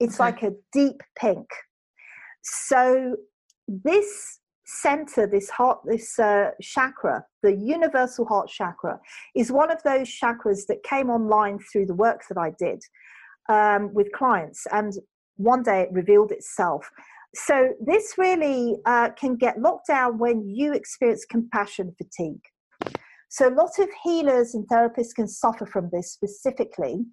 [0.00, 0.24] It's Okay.
[0.24, 1.48] like a deep pink.
[2.42, 3.16] So,
[3.66, 9.00] this center, this heart, this uh, chakra, the universal heart chakra,
[9.34, 12.82] is one of those chakras that came online through the work that I did
[13.48, 14.92] um, with clients, and
[15.36, 16.90] one day it revealed itself.
[17.34, 22.40] So this really uh, can get locked down when you experience compassion fatigue.
[23.28, 27.04] So a lot of healers and therapists can suffer from this specifically.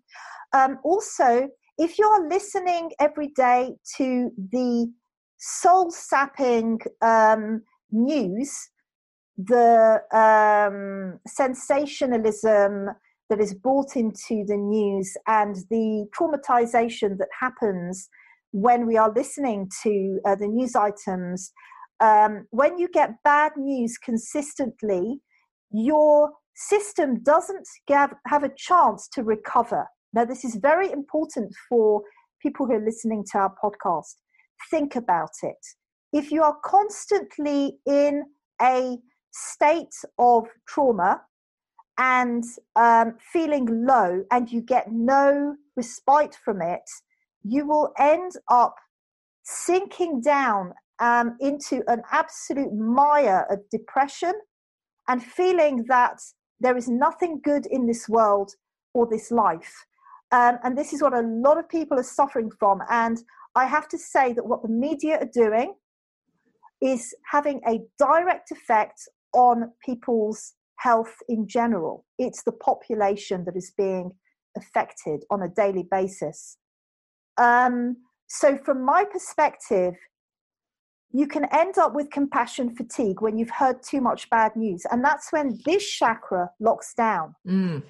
[0.53, 4.91] Um, also, if you're listening every day to the
[5.37, 7.61] soul sapping um,
[7.91, 8.69] news,
[9.37, 12.89] the um, sensationalism
[13.29, 18.07] that is brought into the news, and the traumatization that happens
[18.51, 21.51] when we are listening to uh, the news items,
[21.99, 25.19] um, when you get bad news consistently,
[25.71, 29.87] your system doesn't have, have a chance to recover.
[30.13, 32.01] Now, this is very important for
[32.41, 34.15] people who are listening to our podcast.
[34.71, 35.57] Think about it.
[36.13, 38.23] If you are constantly in
[38.61, 38.97] a
[39.31, 41.21] state of trauma
[41.97, 42.43] and
[42.75, 46.89] um, feeling low and you get no respite from it,
[47.43, 48.75] you will end up
[49.43, 54.33] sinking down um, into an absolute mire of depression
[55.07, 56.19] and feeling that
[56.59, 58.53] there is nothing good in this world
[58.93, 59.85] or this life.
[60.31, 62.79] Um, and this is what a lot of people are suffering from.
[62.89, 63.21] And
[63.55, 65.75] I have to say that what the media are doing
[66.81, 72.05] is having a direct effect on people's health in general.
[72.17, 74.11] It's the population that is being
[74.57, 76.57] affected on a daily basis.
[77.37, 77.97] Um,
[78.27, 79.93] so, from my perspective,
[81.11, 84.85] you can end up with compassion fatigue when you've heard too much bad news.
[84.91, 87.83] And that's when this chakra locks down Mm.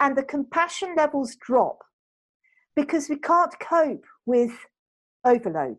[0.00, 1.84] and the compassion levels drop
[2.74, 4.52] because we can't cope with
[5.24, 5.78] overload.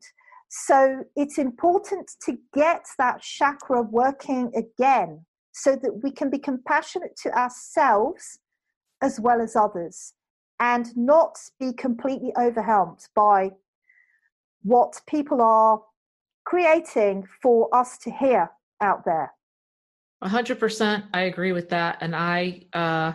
[0.50, 7.16] So it's important to get that chakra working again so that we can be compassionate
[7.24, 8.40] to ourselves
[9.02, 10.14] as well as others
[10.60, 13.52] and not be completely overwhelmed by
[14.64, 15.82] what people are
[16.50, 18.50] creating for us to hear
[18.82, 19.32] out there.
[20.22, 21.06] A hundred percent.
[21.14, 21.98] I agree with that.
[22.02, 23.14] And I, uh,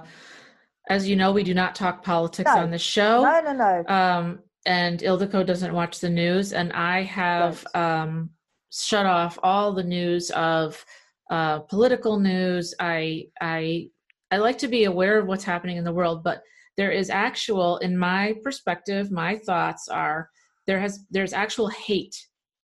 [0.89, 2.63] as you know, we do not talk politics No.
[2.63, 3.23] on the show.
[3.23, 3.95] No, no, no.
[3.95, 6.53] Um, and Ildiko doesn't watch the news.
[6.53, 8.31] And I have, um,
[8.77, 10.85] shut off all the news of
[11.31, 12.75] uh, political news.
[12.81, 13.89] I I
[14.33, 16.43] I like to be aware of what's happening in the world, but
[16.77, 20.29] there is actual, in my perspective, my thoughts are
[20.67, 22.17] there has there's actual hate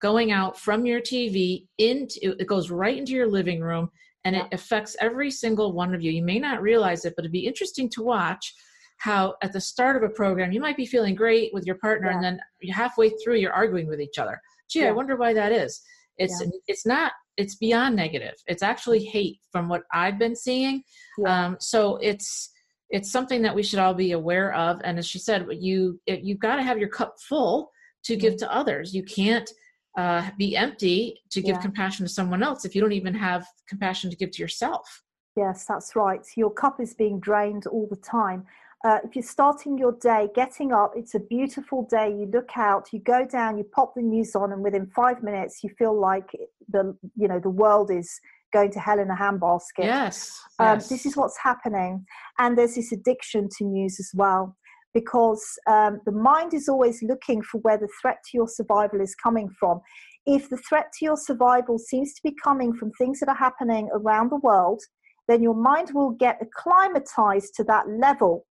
[0.04, 3.90] going out from your TV into it goes right into your living room
[4.26, 4.44] and yeah.
[4.44, 6.12] it affects every single one of you.
[6.12, 8.54] You may not realize it, but it'd be interesting to watch
[8.98, 12.10] how at the start of a program you might be feeling great with your partner
[12.10, 12.16] yeah.
[12.16, 12.40] and then
[12.70, 14.40] halfway through you're arguing with each other.
[14.70, 14.90] Gee, yeah.
[14.90, 15.82] I wonder why that is.
[16.18, 18.36] It's it's not it's beyond negative.
[18.46, 20.84] It's actually hate from what I've been seeing.
[21.26, 22.52] Um, so it's
[22.90, 24.80] it's something that we should all be aware of.
[24.84, 27.72] And as she said, you you've got to have your cup full
[28.04, 28.94] to give to others.
[28.94, 29.50] You can't
[29.98, 31.62] uh, be empty to give yeah.
[31.62, 35.04] compassion to someone else if you don't even have compassion to give to yourself.
[35.36, 36.26] Yes, that's right.
[36.36, 38.46] Your cup is being drained all the time.
[38.86, 42.10] Uh, if you're starting your day, getting up, it's a beautiful day.
[42.10, 45.64] You look out, you go down, you pop the news on, and within five minutes,
[45.64, 46.30] you feel like
[46.70, 48.20] the you know the world is
[48.52, 49.86] going to hell in a handbasket.
[49.86, 50.90] Yes, um, yes.
[50.90, 52.06] This is what's happening,
[52.40, 54.58] and there's this addiction to news as well
[54.94, 59.16] because um, the mind is always looking for where the threat to your survival is
[59.16, 59.82] coming from.
[60.26, 63.90] If the threat to your survival seems to be coming from things that are happening
[63.94, 64.82] around the world,
[65.28, 68.46] then your mind will get acclimatized to that level.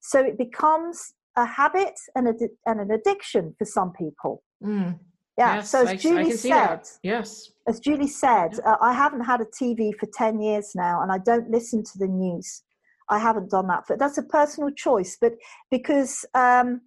[0.00, 2.34] So it becomes a habit and, a,
[2.66, 4.42] and an addiction for some people.
[4.64, 4.98] Mm.
[5.38, 5.56] Yeah.
[5.56, 7.50] Yes, so as I, Julie I said, yes.
[7.66, 8.72] As Julie said, yeah.
[8.72, 11.98] uh, I haven't had a TV for ten years now, and I don't listen to
[11.98, 12.62] the news.
[13.10, 15.16] I haven't done that, but that's a personal choice.
[15.20, 15.34] But
[15.70, 16.80] because um,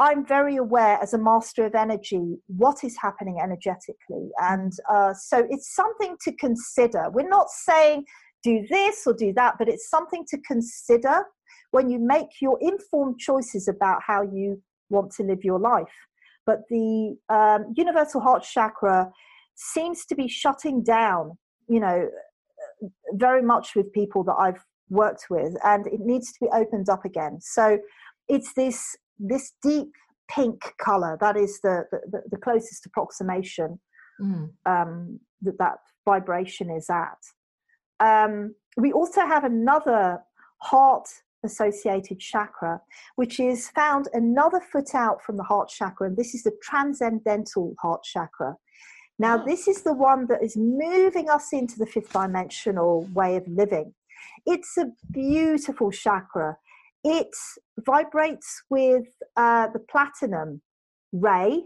[0.00, 5.46] I'm very aware as a master of energy what is happening energetically, and uh, so
[5.50, 7.10] it's something to consider.
[7.10, 8.04] We're not saying
[8.42, 11.24] do this or do that, but it's something to consider
[11.72, 15.96] when you make your informed choices about how you want to live your life.
[16.46, 19.10] But the um, universal heart chakra
[19.56, 21.36] seems to be shutting down,
[21.68, 22.08] you know,
[23.14, 27.04] very much with people that I've worked with and it needs to be opened up
[27.04, 27.78] again so
[28.28, 29.92] it's this this deep
[30.30, 33.78] pink color that is the the, the closest approximation
[34.20, 34.48] mm.
[34.66, 37.18] um, that that vibration is at
[38.00, 40.18] um, we also have another
[40.58, 41.08] heart
[41.44, 42.80] associated chakra
[43.16, 47.74] which is found another foot out from the heart chakra and this is the transcendental
[47.80, 48.56] heart chakra
[49.18, 49.44] now, oh.
[49.46, 53.94] this is the one that is moving us into the fifth dimensional way of living.
[54.44, 56.56] It's a beautiful chakra.
[57.04, 57.34] It
[57.84, 59.06] vibrates with
[59.36, 60.60] uh, the platinum
[61.12, 61.64] ray.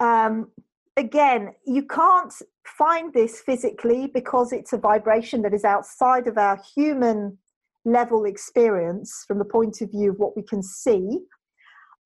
[0.00, 0.50] Um,
[0.96, 2.32] again, you can't
[2.64, 7.38] find this physically because it's a vibration that is outside of our human
[7.84, 11.20] level experience from the point of view of what we can see.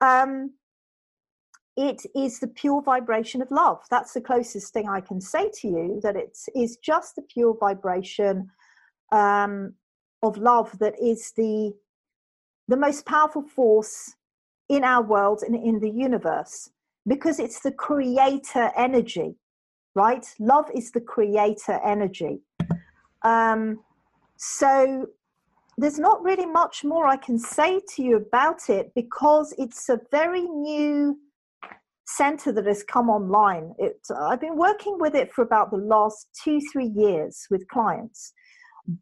[0.01, 0.53] Um,
[1.77, 3.79] it is the pure vibration of love.
[3.89, 7.55] That's the closest thing I can say to you that it is just the pure
[7.57, 8.49] vibration
[9.11, 9.73] um,
[10.23, 11.73] of love that is the
[12.67, 14.15] the most powerful force
[14.69, 16.69] in our world and in the universe
[17.07, 19.35] because it's the creator energy
[19.95, 20.25] right?
[20.39, 22.39] Love is the creator energy.
[23.23, 23.79] Um,
[24.37, 25.07] so
[25.77, 29.99] there's not really much more i can say to you about it because it's a
[30.11, 31.17] very new
[32.05, 33.73] center that has come online.
[33.77, 33.99] It,
[34.29, 38.33] i've been working with it for about the last two three years with clients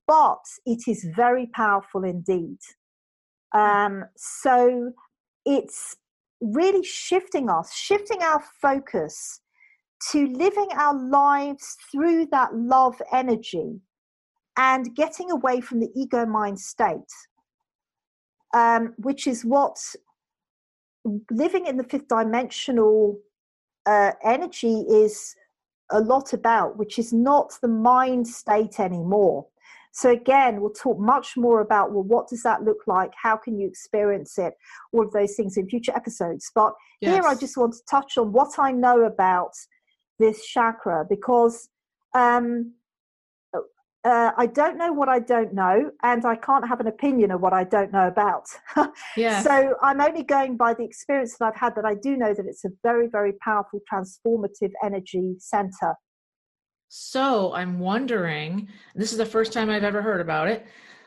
[0.08, 2.58] but it is very powerful indeed.
[3.54, 4.92] Um, so
[5.46, 5.96] it's
[6.42, 9.42] really shifting us, shifting our focus
[10.12, 13.80] to living our lives through that love energy
[14.58, 17.12] and getting away from the ego mind state,
[18.54, 19.78] um, which is what
[21.32, 23.20] living in the fifth dimensional
[23.86, 25.36] uh, energy is
[25.92, 29.48] a lot about, which is not the mind state anymore.
[29.98, 33.10] So again, we'll talk much more about well, what does that look like?
[33.20, 34.54] How can you experience it?
[34.94, 36.52] All of those things in future episodes.
[36.54, 37.16] But yes.
[37.16, 39.54] here, I just want to touch on what I know about
[40.20, 41.70] this chakra because
[42.14, 42.74] um,
[43.56, 47.42] uh, I don't know what I don't know, and I can't have an opinion of
[47.42, 48.46] what I don't know about.
[49.18, 49.42] yeah.
[49.42, 52.46] So I'm only going by the experience that I've had that I do know that
[52.46, 55.96] it's a very, very powerful, transformative energy center.
[56.90, 60.66] So I'm wondering, this is the first time I've ever heard about it.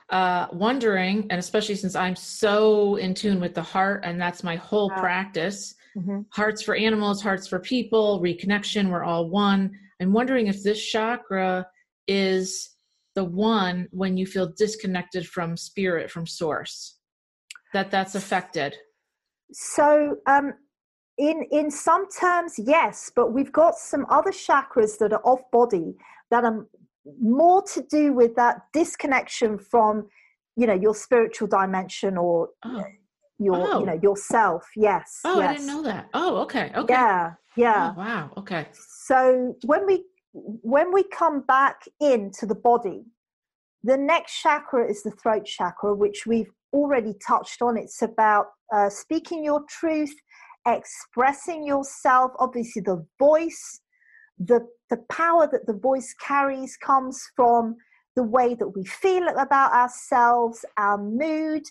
[0.08, 4.56] Uh, wondering, and especially since I'm so in tune with the heart, and that's my
[4.56, 6.20] whole practice mm-hmm.
[6.30, 9.70] hearts for animals, hearts for people, reconnection, we're all one.
[10.00, 11.66] I'm wondering if this chakra
[12.06, 12.76] is
[13.14, 16.98] the one when you feel disconnected from spirit, from source,
[17.72, 18.76] that that's affected.
[19.52, 20.54] So, um,
[21.20, 25.94] in in some terms yes but we've got some other chakras that are off body
[26.30, 26.66] that are
[27.20, 30.08] more to do with that disconnection from
[30.56, 32.84] you know your spiritual dimension or oh.
[33.38, 33.80] your oh.
[33.80, 35.50] you know yourself yes oh yes.
[35.50, 40.04] i didn't know that oh okay okay yeah yeah oh, wow okay so when we
[40.32, 43.04] when we come back into the body
[43.84, 48.88] the next chakra is the throat chakra which we've already touched on it's about uh,
[48.88, 50.14] speaking your truth
[50.66, 53.80] expressing yourself obviously the voice
[54.40, 57.76] the the power that the voice carries comes from
[58.16, 61.62] the way that we feel about ourselves our mood.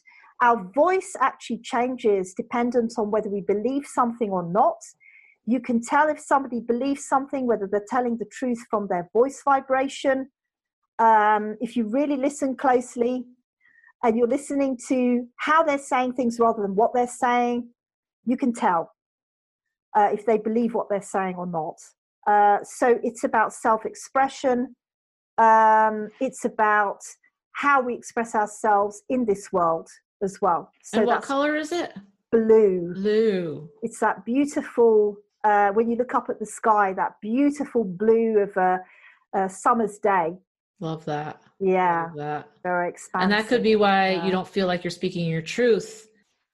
[0.42, 4.78] Our voice actually changes dependent on whether we believe something or not.
[5.46, 9.42] You can tell if somebody believes something whether they're telling the truth from their voice
[9.44, 10.30] vibration.
[10.98, 13.26] Um, if you really listen closely
[14.04, 17.70] and you're listening to how they're saying things rather than what they're saying
[18.26, 18.92] you can tell
[19.96, 21.76] uh, if they believe what they're saying or not.
[22.28, 24.76] Uh, so it's about self expression,
[25.38, 27.00] um, it's about
[27.54, 29.88] how we express ourselves in this world
[30.24, 30.72] as well.
[30.84, 31.94] So and what color is it?
[32.32, 32.94] Blue.
[32.94, 33.70] Blue.
[33.82, 38.56] It's that beautiful, uh, when you look up at the sky, that beautiful blue of
[38.58, 38.80] a,
[39.34, 40.38] a summer's day.
[40.80, 41.42] Love that.
[41.60, 42.06] Yeah.
[42.08, 42.50] Love that.
[42.64, 43.24] Very expansive.
[43.24, 44.26] And that could be why yeah.
[44.26, 46.09] you don't feel like you're speaking your truth.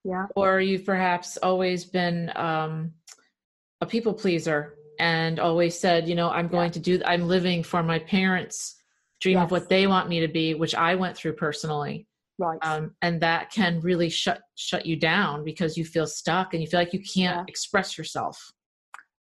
[0.06, 0.28] Yeah.
[0.36, 2.94] Or you've perhaps always been um,
[3.82, 6.74] a people pleaser and always said, you know, I'm going yeah.
[6.74, 8.76] to do, I'm living for my parents'
[9.20, 9.46] dream yes.
[9.46, 12.08] of what they want me to be, which I went through personally.
[12.38, 12.60] Right.
[12.62, 16.68] Um, and that can really shut shut you down because you feel stuck and you
[16.68, 17.46] feel like you can't yeah.
[17.48, 18.52] express yourself.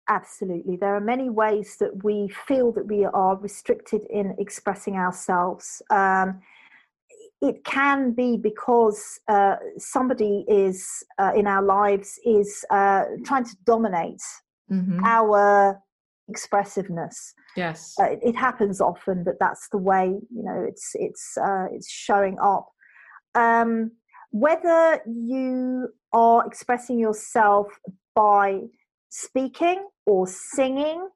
[0.09, 0.75] Absolutely.
[0.75, 5.81] There are many ways that we feel that we are restricted in expressing ourselves.
[5.89, 6.41] Um,
[7.43, 10.87] it can be because uh, somebody is
[11.19, 14.21] uh, in our lives is uh, trying to dominate
[14.71, 15.03] mm-hmm.
[15.03, 15.77] our
[16.29, 17.33] expressiveness.
[17.57, 21.65] Yes, uh, it, it, happens often that that's the way you know it's it's uh,
[21.69, 22.69] it's showing up.
[23.35, 23.91] Um,
[24.31, 27.67] whether you are expressing yourself
[28.15, 28.61] by
[29.09, 31.09] speaking or singing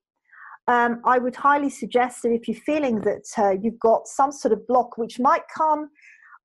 [0.67, 4.51] um, I would highly suggest that if you're feeling that uh, you've got some sort
[4.51, 5.89] of block, which might come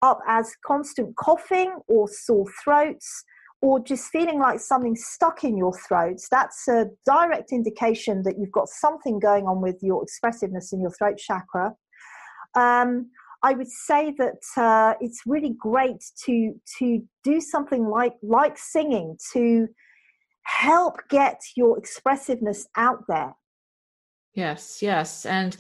[0.03, 3.25] up as constant coughing or sore throats,
[3.63, 8.51] or just feeling like something's stuck in your throat, that's a direct indication that you've
[8.51, 11.73] got something going on with your expressiveness in your throat chakra.
[12.55, 13.11] Um,
[13.45, 19.17] I would say that uh, it's really great to to do something like like singing
[19.33, 19.69] to
[20.43, 23.35] help get your expressiveness out there.
[24.35, 25.57] Yes, yes, and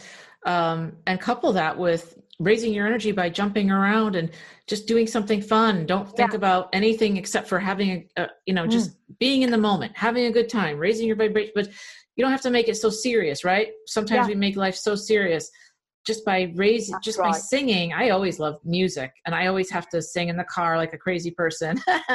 [0.46, 4.30] um, and couple that with raising your energy by jumping around and
[4.66, 6.36] just doing something fun don't think yeah.
[6.36, 9.18] about anything except for having a, a you know just mm.
[9.18, 11.68] being in the moment having a good time raising your vibration but
[12.16, 14.34] you don't have to make it so serious right sometimes yeah.
[14.34, 15.50] we make life so serious
[16.04, 17.32] just by raising just right.
[17.32, 20.76] by singing i always love music and i always have to sing in the car
[20.76, 21.78] like a crazy person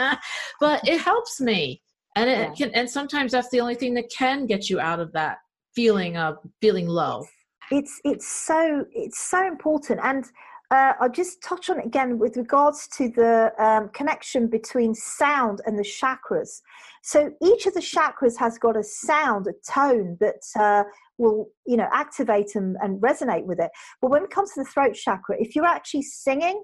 [0.59, 1.81] but it helps me
[2.15, 2.53] and it yeah.
[2.53, 5.37] can and sometimes that's the only thing that can get you out of that
[5.73, 7.23] feeling of feeling low
[7.71, 10.25] it's it's so it's so important and
[10.69, 15.61] uh, I'll just touch on it again with regards to the um, connection between sound
[15.65, 16.61] and the chakras.
[17.03, 20.83] So each of the chakras has got a sound, a tone that uh,
[21.17, 23.71] will, you know, activate and, and resonate with it.
[24.01, 26.61] But when it comes to the throat chakra, if you're actually singing,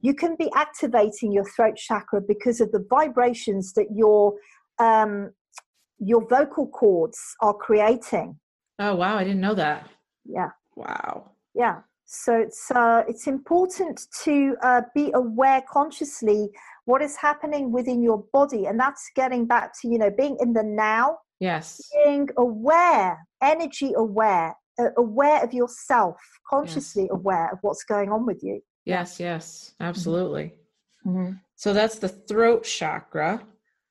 [0.00, 4.34] you can be activating your throat chakra because of the vibrations that your
[4.78, 5.30] um,
[5.98, 8.38] your vocal cords are creating.
[8.78, 9.90] Oh wow, I didn't know that
[10.24, 10.50] yeah.
[10.76, 11.32] Wow.
[11.54, 11.80] Yeah.
[12.04, 16.50] So it's uh, it's important to uh, be aware consciously
[16.84, 20.52] what is happening within your body and that's getting back to you know being in
[20.52, 21.18] the now.
[21.40, 21.80] Yes.
[22.04, 26.16] Being aware energy aware uh, aware of yourself
[26.48, 27.12] consciously yes.
[27.12, 28.60] aware of what's going on with you.
[28.84, 29.74] Yes yes.
[29.80, 30.54] Absolutely.
[31.06, 31.32] Mm-hmm.
[31.56, 33.42] so that's the throat chakra.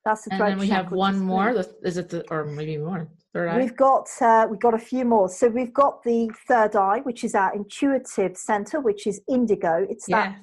[0.05, 1.49] That's the and then we have one more.
[1.84, 3.57] Is it the or maybe more Third eye.
[3.57, 5.29] We've got uh, we've got a few more.
[5.29, 9.86] So we've got the third eye, which is our intuitive center, which is indigo.
[9.89, 10.36] It's that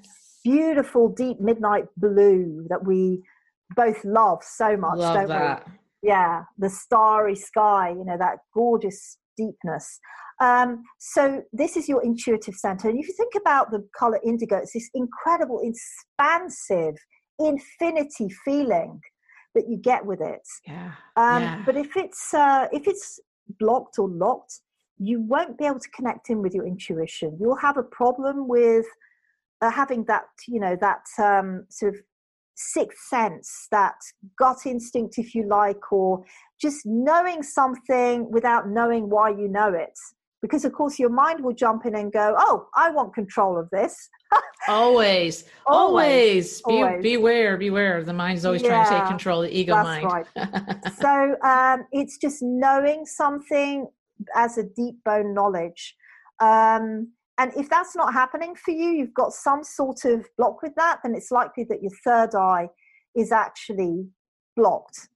[0.42, 3.22] beautiful deep midnight blue that we
[3.76, 5.66] both love so much, love don't that.
[5.66, 6.08] we?
[6.08, 7.90] Yeah, the starry sky.
[7.90, 10.00] You know that gorgeous deepness.
[10.40, 14.56] Um, so this is your intuitive center, and if you think about the color indigo,
[14.56, 16.94] it's this incredible, expansive,
[17.38, 19.00] infinity feeling
[19.54, 20.46] that you get with it.
[20.66, 20.92] Yeah.
[21.16, 21.62] Um, yeah.
[21.64, 23.20] But if it's uh, if it's
[23.58, 24.60] blocked or locked,
[24.98, 27.36] you won't be able to connect in with your intuition.
[27.40, 28.86] You'll have a problem with
[29.60, 32.00] uh, having that, you know, that um, sort of
[32.54, 33.94] sixth sense, that
[34.38, 36.24] gut instinct, if you like, or
[36.60, 39.96] just knowing something without knowing why you know it.
[40.40, 43.68] Because, of course, your mind will jump in and go, Oh, I want control of
[43.70, 44.08] this.
[44.68, 47.02] always, always, always.
[47.02, 48.04] Be, beware, beware.
[48.04, 50.04] The mind is always yeah, trying to take control, the ego mind.
[50.04, 50.26] Right.
[51.00, 53.88] so um, it's just knowing something
[54.34, 55.96] as a deep bone knowledge.
[56.40, 60.74] Um, and if that's not happening for you, you've got some sort of block with
[60.76, 62.68] that, then it's likely that your third eye
[63.16, 64.08] is actually
[64.56, 65.08] blocked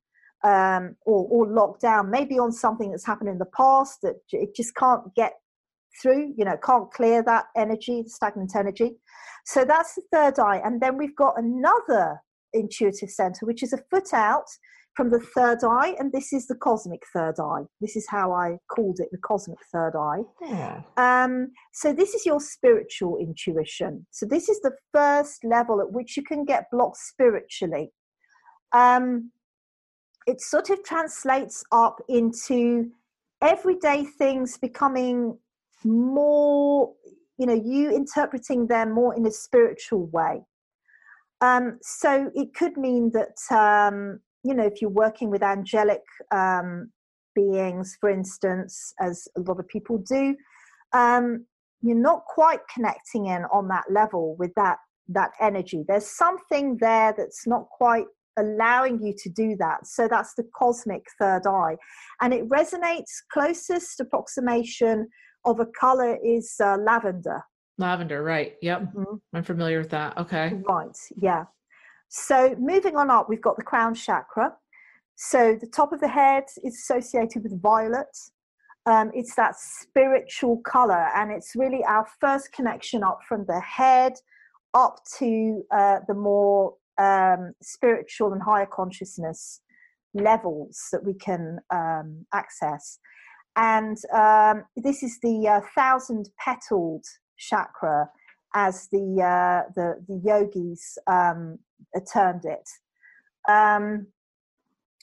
[0.45, 4.55] um, or, or locked down, maybe on something that's happened in the past that it
[4.55, 5.35] just can't get
[6.01, 8.97] through, you know, can't clear that energy, stagnant energy.
[9.45, 10.61] So that's the third eye.
[10.65, 12.21] And then we've got another
[12.53, 14.47] intuitive center, which is a foot out
[14.95, 17.63] from the third eye, and this is the cosmic third eye.
[17.81, 20.21] This is how I called it the cosmic third eye.
[20.43, 20.83] Yeah.
[20.97, 24.07] Um, so, this is your spiritual intuition.
[24.11, 27.91] So, this is the first level at which you can get blocked spiritually.
[28.73, 29.31] Um,
[30.27, 32.91] it sort of translates up into
[33.43, 35.37] everyday things becoming
[35.85, 36.93] more,
[37.39, 40.43] you know, you interpreting them more in a spiritual way.
[41.41, 46.91] Um, so it could mean that um, you know, if you're working with angelic um,
[47.35, 50.37] beings, for instance, as a lot of people do,
[50.93, 51.47] um,
[51.81, 55.85] you're not quite connecting in on that level with that that energy.
[55.87, 58.07] There's something there that's not quite
[58.39, 59.87] allowing you to do that.
[59.87, 61.77] So that's the cosmic third eye,
[62.21, 63.11] and it resonates.
[63.33, 65.09] Closest approximation
[65.45, 67.43] of a color is uh, lavender.
[67.79, 68.55] Lavender, right?
[68.63, 69.15] Yep, mm-hmm.
[69.35, 70.17] I'm familiar with that.
[70.19, 71.45] Okay, right, yeah.
[72.09, 74.53] So moving on up, we've got the crown chakra.
[75.17, 78.17] So the top of the head is associated with violet.
[78.87, 84.15] Um, it's that spiritual color, and it's really our first connection up from the head
[84.75, 89.61] up to uh, the more um, spiritual and higher consciousness
[90.15, 92.99] levels that we can um, access.
[93.57, 97.05] And um, this is the uh, thousand petaled
[97.37, 98.09] chakra,
[98.55, 101.59] as the uh, the, the yogis um,
[102.13, 102.69] termed it.
[103.51, 104.07] Um,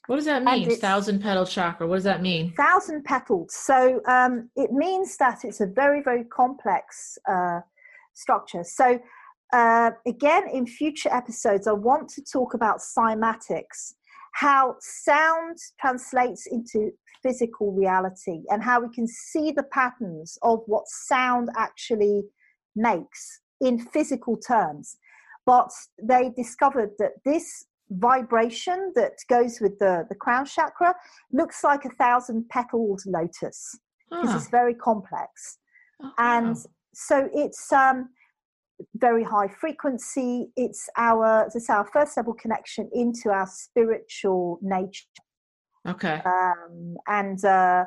[0.07, 0.75] what does that mean?
[0.77, 1.87] Thousand petal chakra.
[1.87, 2.51] What does that mean?
[2.53, 3.53] Thousand petals.
[3.53, 7.59] So um, it means that it's a very, very complex uh,
[8.15, 8.63] structure.
[8.63, 8.99] So
[9.53, 13.93] uh, again, in future episodes, I want to talk about cymatics,
[14.33, 16.91] how sound translates into
[17.23, 22.23] physical reality, and how we can see the patterns of what sound actually
[22.75, 24.97] makes in physical terms.
[25.45, 25.71] But
[26.01, 30.93] they discovered that this vibration that goes with the, the crown chakra
[31.33, 33.79] looks like a thousand petaled lotus
[34.09, 35.57] because it's very complex.
[36.01, 36.63] Oh, and wow.
[36.93, 38.09] so it's um,
[38.95, 40.49] very high frequency.
[40.55, 45.05] It's our it's our first level connection into our spiritual nature.
[45.87, 46.21] Okay.
[46.25, 47.85] Um, and uh,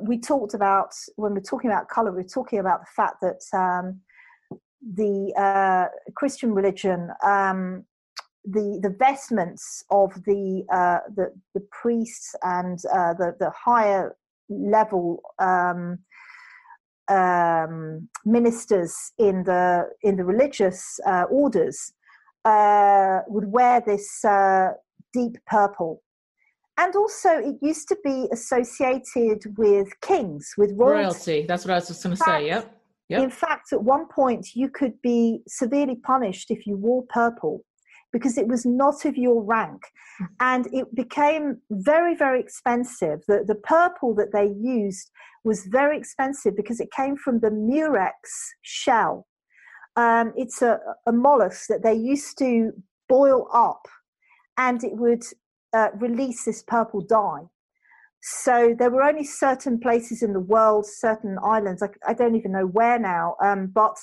[0.00, 4.00] we talked about when we're talking about color, we're talking about the fact that um,
[4.94, 7.84] the uh, Christian religion, um,
[8.44, 14.16] the the vestments of the uh, the, the priests and uh, the the higher
[14.48, 15.98] level um,
[17.08, 21.92] um, ministers in the in the religious uh, orders
[22.44, 24.68] uh, would wear this uh,
[25.12, 26.02] deep purple.
[26.80, 31.02] And also, it used to be associated with kings, with royalty.
[31.02, 31.46] royalty.
[31.48, 32.46] That's what I was just going to say.
[32.46, 32.78] Yep
[33.08, 33.22] Yep.
[33.22, 37.64] In fact, at one point, you could be severely punished if you wore purple
[38.12, 39.80] because it was not of your rank.
[40.18, 40.24] Hmm.
[40.40, 43.20] And it became very, very expensive.
[43.26, 45.10] The, the purple that they used
[45.44, 49.26] was very expensive because it came from the murex shell.
[49.96, 52.72] Um, it's a, a mollusk that they used to
[53.08, 53.86] boil up
[54.56, 55.24] and it would
[55.72, 57.46] uh, release this purple dye.
[58.20, 62.52] So there were only certain places in the world, certain islands, I, I don't even
[62.52, 63.96] know where now, um, but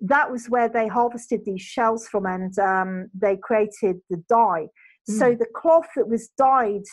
[0.00, 4.68] that was where they harvested these shells from and um, they created the dye.
[5.08, 5.18] Mm.
[5.18, 6.84] So the cloth that was dyed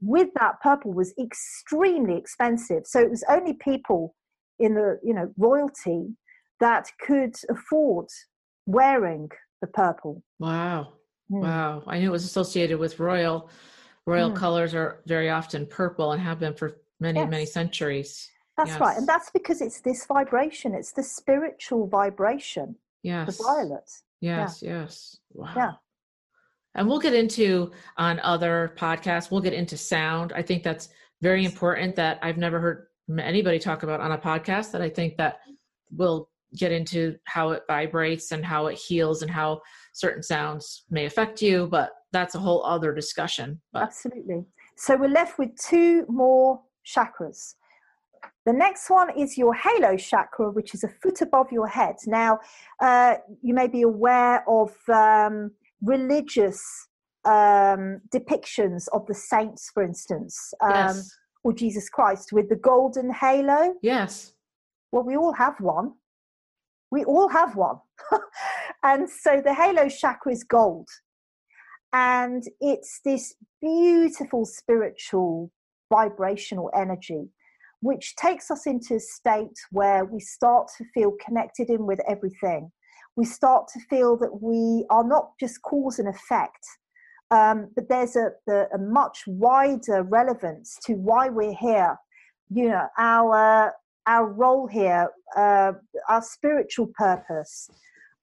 [0.00, 2.86] with that purple was extremely expensive.
[2.86, 4.14] So it was only people
[4.58, 6.16] in the, you know, royalty
[6.60, 8.06] that could afford
[8.66, 9.30] wearing
[9.60, 10.22] the purple.
[10.38, 10.94] Wow.
[11.30, 11.42] Mm.
[11.42, 11.82] Wow.
[11.86, 13.50] I knew it was associated with royal
[14.06, 14.36] royal mm.
[14.36, 17.30] colors are very often purple and have been for many yes.
[17.30, 18.80] many centuries that's yes.
[18.80, 23.90] right and that's because it's this vibration it's the spiritual vibration yes the violet
[24.20, 24.82] yes yeah.
[24.82, 25.72] yes wow yeah
[26.74, 30.88] and we'll get into on other podcasts we'll get into sound i think that's
[31.20, 32.86] very important that i've never heard
[33.18, 35.40] anybody talk about on a podcast that i think that
[35.96, 39.60] will get into how it vibrates and how it heals and how
[39.92, 43.60] certain sounds may affect you, but that's a whole other discussion.
[43.72, 43.84] But.
[43.84, 44.44] Absolutely.
[44.76, 47.54] So we're left with two more chakras.
[48.46, 51.96] The next one is your halo chakra, which is a foot above your head.
[52.06, 52.38] Now,
[52.80, 55.52] uh, you may be aware of um,
[55.82, 56.62] religious
[57.24, 61.10] um, depictions of the saints, for instance, um, yes.
[61.44, 63.74] or Jesus Christ with the golden halo.
[63.82, 64.32] Yes.
[64.92, 65.92] Well, we all have one.
[66.90, 67.76] We all have one.
[68.82, 70.88] and so the halo chakra is gold.
[71.92, 75.50] And it's this beautiful spiritual
[75.92, 77.30] vibrational energy
[77.80, 82.70] which takes us into a state where we start to feel connected in with everything.
[83.16, 86.64] We start to feel that we are not just cause and effect,
[87.30, 91.96] um, but there's a, a, a, much wider relevance to why we're here.
[92.50, 93.72] You know, our
[94.06, 95.72] our role here, uh,
[96.08, 97.70] our spiritual purpose,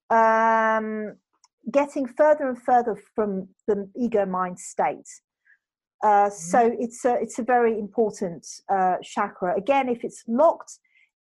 [0.10, 1.16] um,
[1.72, 5.08] getting further and further from the ego mind state.
[6.04, 6.34] Uh, mm-hmm.
[6.34, 9.56] so it's a it's a very important uh, chakra.
[9.56, 10.80] Again, if it's locked,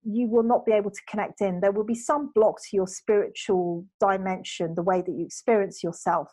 [0.05, 1.61] you will not be able to connect in.
[1.61, 6.29] There will be some block to your spiritual dimension, the way that you experience yourself.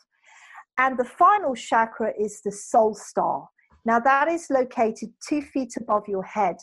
[0.78, 3.48] And the final chakra is the soul star.
[3.84, 6.56] Now, that is located two feet above your head,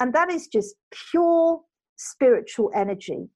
[0.00, 0.74] and that is just
[1.10, 1.60] pure
[1.96, 3.28] spiritual energy.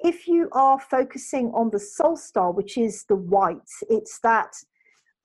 [0.00, 3.58] If you are focusing on the soul star, which is the white,
[3.90, 4.52] it's that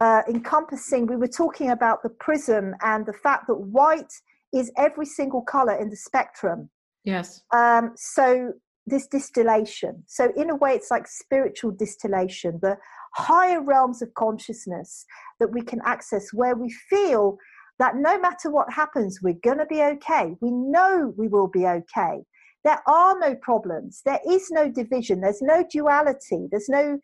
[0.02, 4.12] uh, encompassing, we were talking about the prism and the fact that white
[4.54, 6.70] is every single color in the spectrum.
[7.06, 7.44] Yes.
[7.54, 8.54] Um, so
[8.88, 10.04] this distillation.
[10.08, 12.78] So in a way, it's like spiritual distillation, the
[13.14, 15.06] higher realms of consciousness
[15.40, 17.38] that we can access where we feel
[17.80, 20.36] that no matter what happens, we're going to be okay.
[20.40, 22.24] We know we will be okay.
[22.64, 24.02] There are no problems.
[24.06, 25.22] There is no division.
[25.22, 26.48] There's no duality.
[26.50, 27.00] There's no,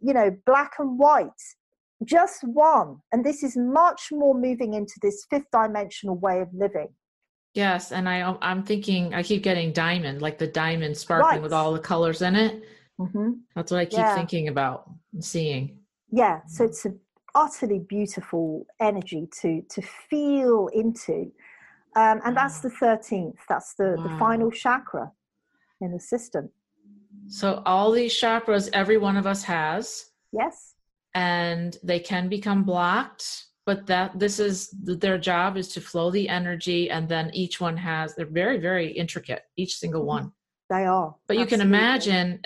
[0.00, 1.28] you know, black and white.
[2.04, 2.96] Just one.
[3.12, 6.88] And this is much more moving into this fifth dimensional way of living.
[7.56, 11.42] Yes, and I I'm thinking I keep getting diamond, like the diamond sparkling right.
[11.42, 12.62] with all the colors in it.
[13.00, 13.30] Mm-hmm.
[13.54, 14.14] That's what I keep yeah.
[14.14, 14.90] thinking about
[15.20, 15.78] seeing.
[16.12, 17.00] Yeah, so it's an
[17.34, 21.32] utterly beautiful energy to to feel into,
[21.96, 23.38] um, and that's the thirteenth.
[23.48, 24.02] That's the wow.
[24.02, 25.10] the final chakra
[25.80, 26.50] in the system.
[27.28, 30.10] So all these chakras, every one of us has.
[30.30, 30.74] Yes.
[31.14, 36.28] And they can become blocked but that this is their job is to flow the
[36.28, 40.08] energy and then each one has they're very very intricate each single mm-hmm.
[40.08, 40.32] one
[40.70, 41.40] they are but Absolutely.
[41.42, 42.40] you can imagine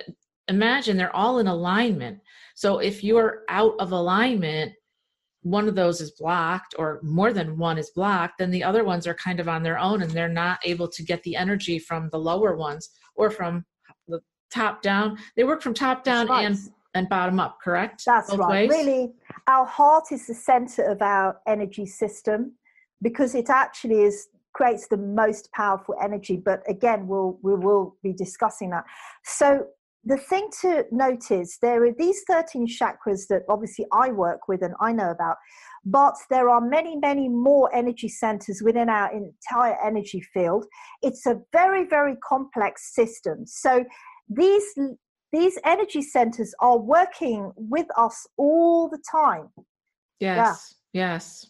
[0.49, 2.19] imagine they're all in alignment
[2.57, 4.73] so if you're out of alignment
[5.43, 9.07] one of those is blocked or more than one is blocked then the other ones
[9.07, 12.09] are kind of on their own and they're not able to get the energy from
[12.11, 13.65] the lower ones or from
[14.09, 14.21] the
[14.53, 16.45] top down they work from top down right.
[16.45, 16.59] and
[16.95, 18.03] and bottom up, correct?
[18.05, 18.69] That's Both right.
[18.69, 18.79] Ways?
[18.79, 19.13] Really,
[19.51, 22.53] our heart is the center of our energy system
[23.03, 26.37] because it actually is creates the most powerful energy.
[26.37, 28.85] But again, we'll we will be discussing that.
[29.25, 29.67] So
[30.05, 34.63] the thing to note is there are these 13 chakras that obviously I work with
[34.63, 35.37] and I know about,
[35.85, 40.65] but there are many, many more energy centers within our entire energy field.
[41.03, 43.47] It's a very, very complex system.
[43.47, 43.85] So
[44.29, 44.65] these
[45.33, 49.49] these energy centers are working with us all the time.
[50.19, 51.17] Yes, yeah.
[51.17, 51.47] yes.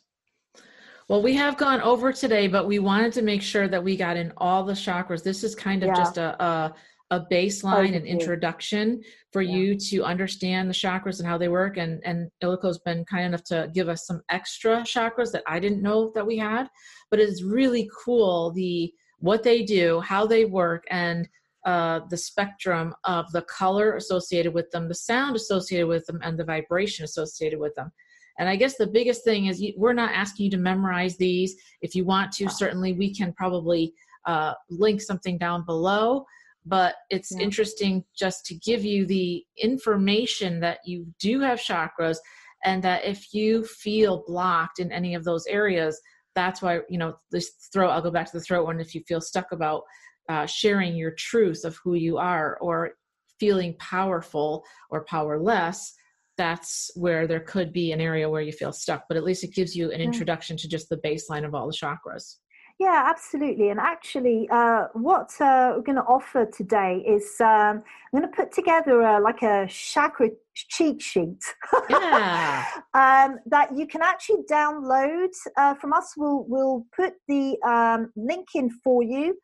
[1.08, 4.16] Well, we have gone over today, but we wanted to make sure that we got
[4.16, 5.24] in all the chakras.
[5.24, 5.94] This is kind of yeah.
[5.94, 6.74] just a, a,
[7.10, 9.02] a baseline and introduction
[9.32, 9.56] for yeah.
[9.56, 11.78] you to understand the chakras and how they work.
[11.78, 15.82] And and Ildiko's been kind enough to give us some extra chakras that I didn't
[15.82, 16.68] know that we had.
[17.10, 21.28] But it's really cool the what they do, how they work, and
[21.66, 26.38] uh, the spectrum of the color associated with them, the sound associated with them, and
[26.38, 27.92] the vibration associated with them.
[28.38, 31.56] And I guess the biggest thing is you, we're not asking you to memorize these.
[31.82, 33.92] If you want to, certainly we can probably
[34.24, 36.24] uh, link something down below.
[36.64, 37.42] But it's yeah.
[37.42, 42.18] interesting just to give you the information that you do have chakras,
[42.64, 46.00] and that if you feel blocked in any of those areas,
[46.34, 47.90] that's why you know this throat.
[47.90, 48.78] I'll go back to the throat one.
[48.78, 49.82] If you feel stuck about
[50.30, 52.92] uh, sharing your truth of who you are or
[53.40, 55.94] feeling powerful or powerless
[56.38, 59.52] that's where there could be an area where you feel stuck but at least it
[59.52, 62.36] gives you an introduction to just the baseline of all the chakras.
[62.78, 68.20] Yeah absolutely and actually uh, what uh, we're going to offer today is um, i'm
[68.20, 71.42] going to put together a, like a chakra cheat sheet.
[71.88, 72.64] Yeah.
[72.94, 76.14] um, that you can actually download uh, from us.
[76.16, 79.38] We'll, we'll put the um, link in for you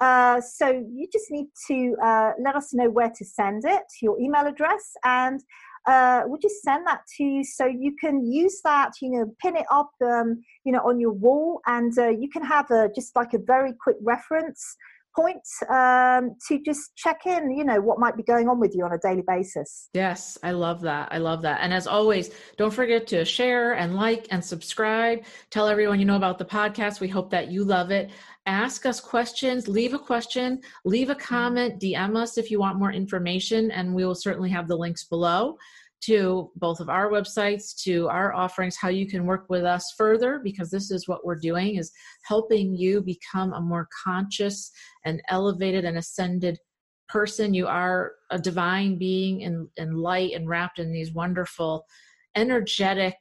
[0.00, 4.18] Uh, so you just need to uh, let us know where to send it, your
[4.20, 5.40] email address, and
[5.86, 9.56] uh, we'll just send that to you so you can use that, you know, pin
[9.56, 13.16] it up, um, you know, on your wall, and uh, you can have a just
[13.16, 14.76] like a very quick reference
[15.14, 18.84] point um, to just check in, you know, what might be going on with you
[18.84, 19.88] on a daily basis.
[19.94, 21.08] Yes, I love that.
[21.10, 21.60] I love that.
[21.62, 25.24] And as always, don't forget to share and like and subscribe.
[25.50, 27.00] Tell everyone you know about the podcast.
[27.00, 28.10] We hope that you love it.
[28.46, 32.92] Ask us questions, leave a question, leave a comment, DM us if you want more
[32.92, 35.58] information, and we will certainly have the links below
[36.00, 40.40] to both of our websites to our offerings how you can work with us further
[40.42, 41.90] because this is what we're doing is
[42.24, 44.70] helping you become a more conscious
[45.04, 46.58] and elevated and ascended
[47.08, 47.54] person.
[47.54, 51.84] You are a divine being in, in light and wrapped in these wonderful
[52.36, 53.16] energetic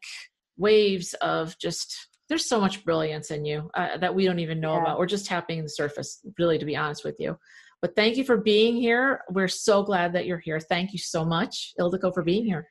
[0.57, 4.75] waves of just there's so much brilliance in you uh, that we don't even know
[4.75, 4.81] yeah.
[4.81, 4.99] about.
[4.99, 7.37] We're just tapping the surface really to be honest with you
[7.81, 9.21] but thank you for being here.
[9.29, 10.59] We're so glad that you're here.
[10.59, 12.69] Thank you so much, Ildiko, for being here.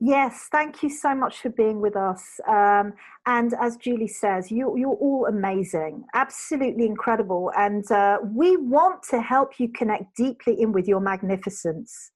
[0.00, 2.22] Yes, thank you so much for being with us.
[2.46, 2.92] Um,
[3.26, 7.50] and as Julie says, you, you're all amazing, absolutely incredible.
[7.56, 12.12] And uh, we want to help you connect deeply in with your magnificence.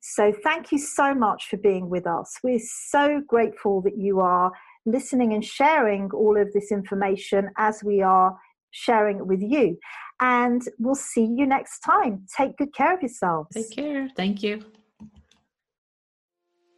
[0.00, 2.38] So thank you so much for being with us.
[2.42, 4.50] We're so grateful that you are
[4.86, 8.36] listening and sharing all of this information as we are
[8.74, 9.78] sharing it with you.
[10.20, 12.26] And we'll see you next time.
[12.36, 13.48] Take good care of yourselves.
[13.54, 14.08] Take care.
[14.16, 14.62] Thank you.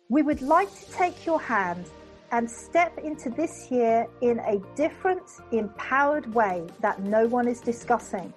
[0.08, 1.84] We would like to take your hand
[2.30, 5.22] and step into this year in a different,
[5.52, 8.32] empowered way that no one is discussing.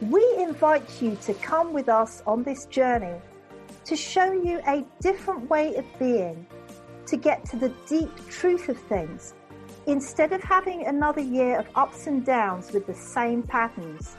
[0.00, 3.20] We invite you to come with us on this journey
[3.84, 6.46] to show you a different way of being,
[7.06, 9.34] to get to the deep truth of things
[9.88, 14.16] instead of having another year of ups and downs with the same patterns.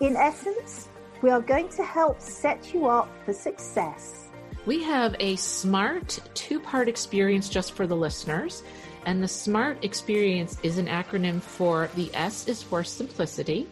[0.00, 0.88] In essence,
[1.20, 4.28] we are going to help set you up for success.
[4.64, 8.62] We have a SMART two part experience just for the listeners.
[9.04, 13.68] And the SMART experience is an acronym for the S is for simplicity,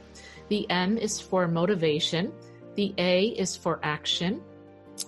[0.48, 2.32] the M is for motivation,
[2.76, 4.40] the A is for action,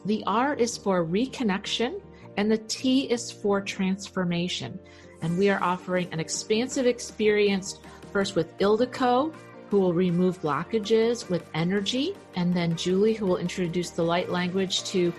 [0.05, 2.01] the R is for reconnection,
[2.37, 4.81] and the T is for transformation
[5.27, 7.81] and we are offering an expansive experience
[8.13, 9.35] first with Ildiko,
[9.69, 14.85] who will remove blockages with energy, and then Julie, who will introduce the light language
[14.85, 15.13] to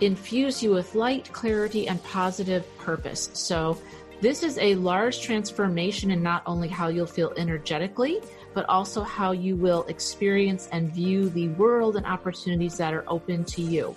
[0.00, 3.28] infuse you with light, clarity, and positive purpose.
[3.34, 3.78] So,
[4.22, 8.20] this is a large transformation in not only how you'll feel energetically,
[8.54, 13.44] but also how you will experience and view the world and opportunities that are open
[13.44, 13.94] to you.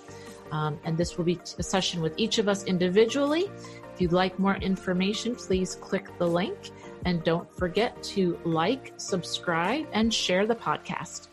[0.52, 3.50] Um, and this will be a session with each of us individually.
[3.96, 6.70] If you'd like more information, please click the link
[7.06, 11.28] and don't forget to like, subscribe, and share the podcast.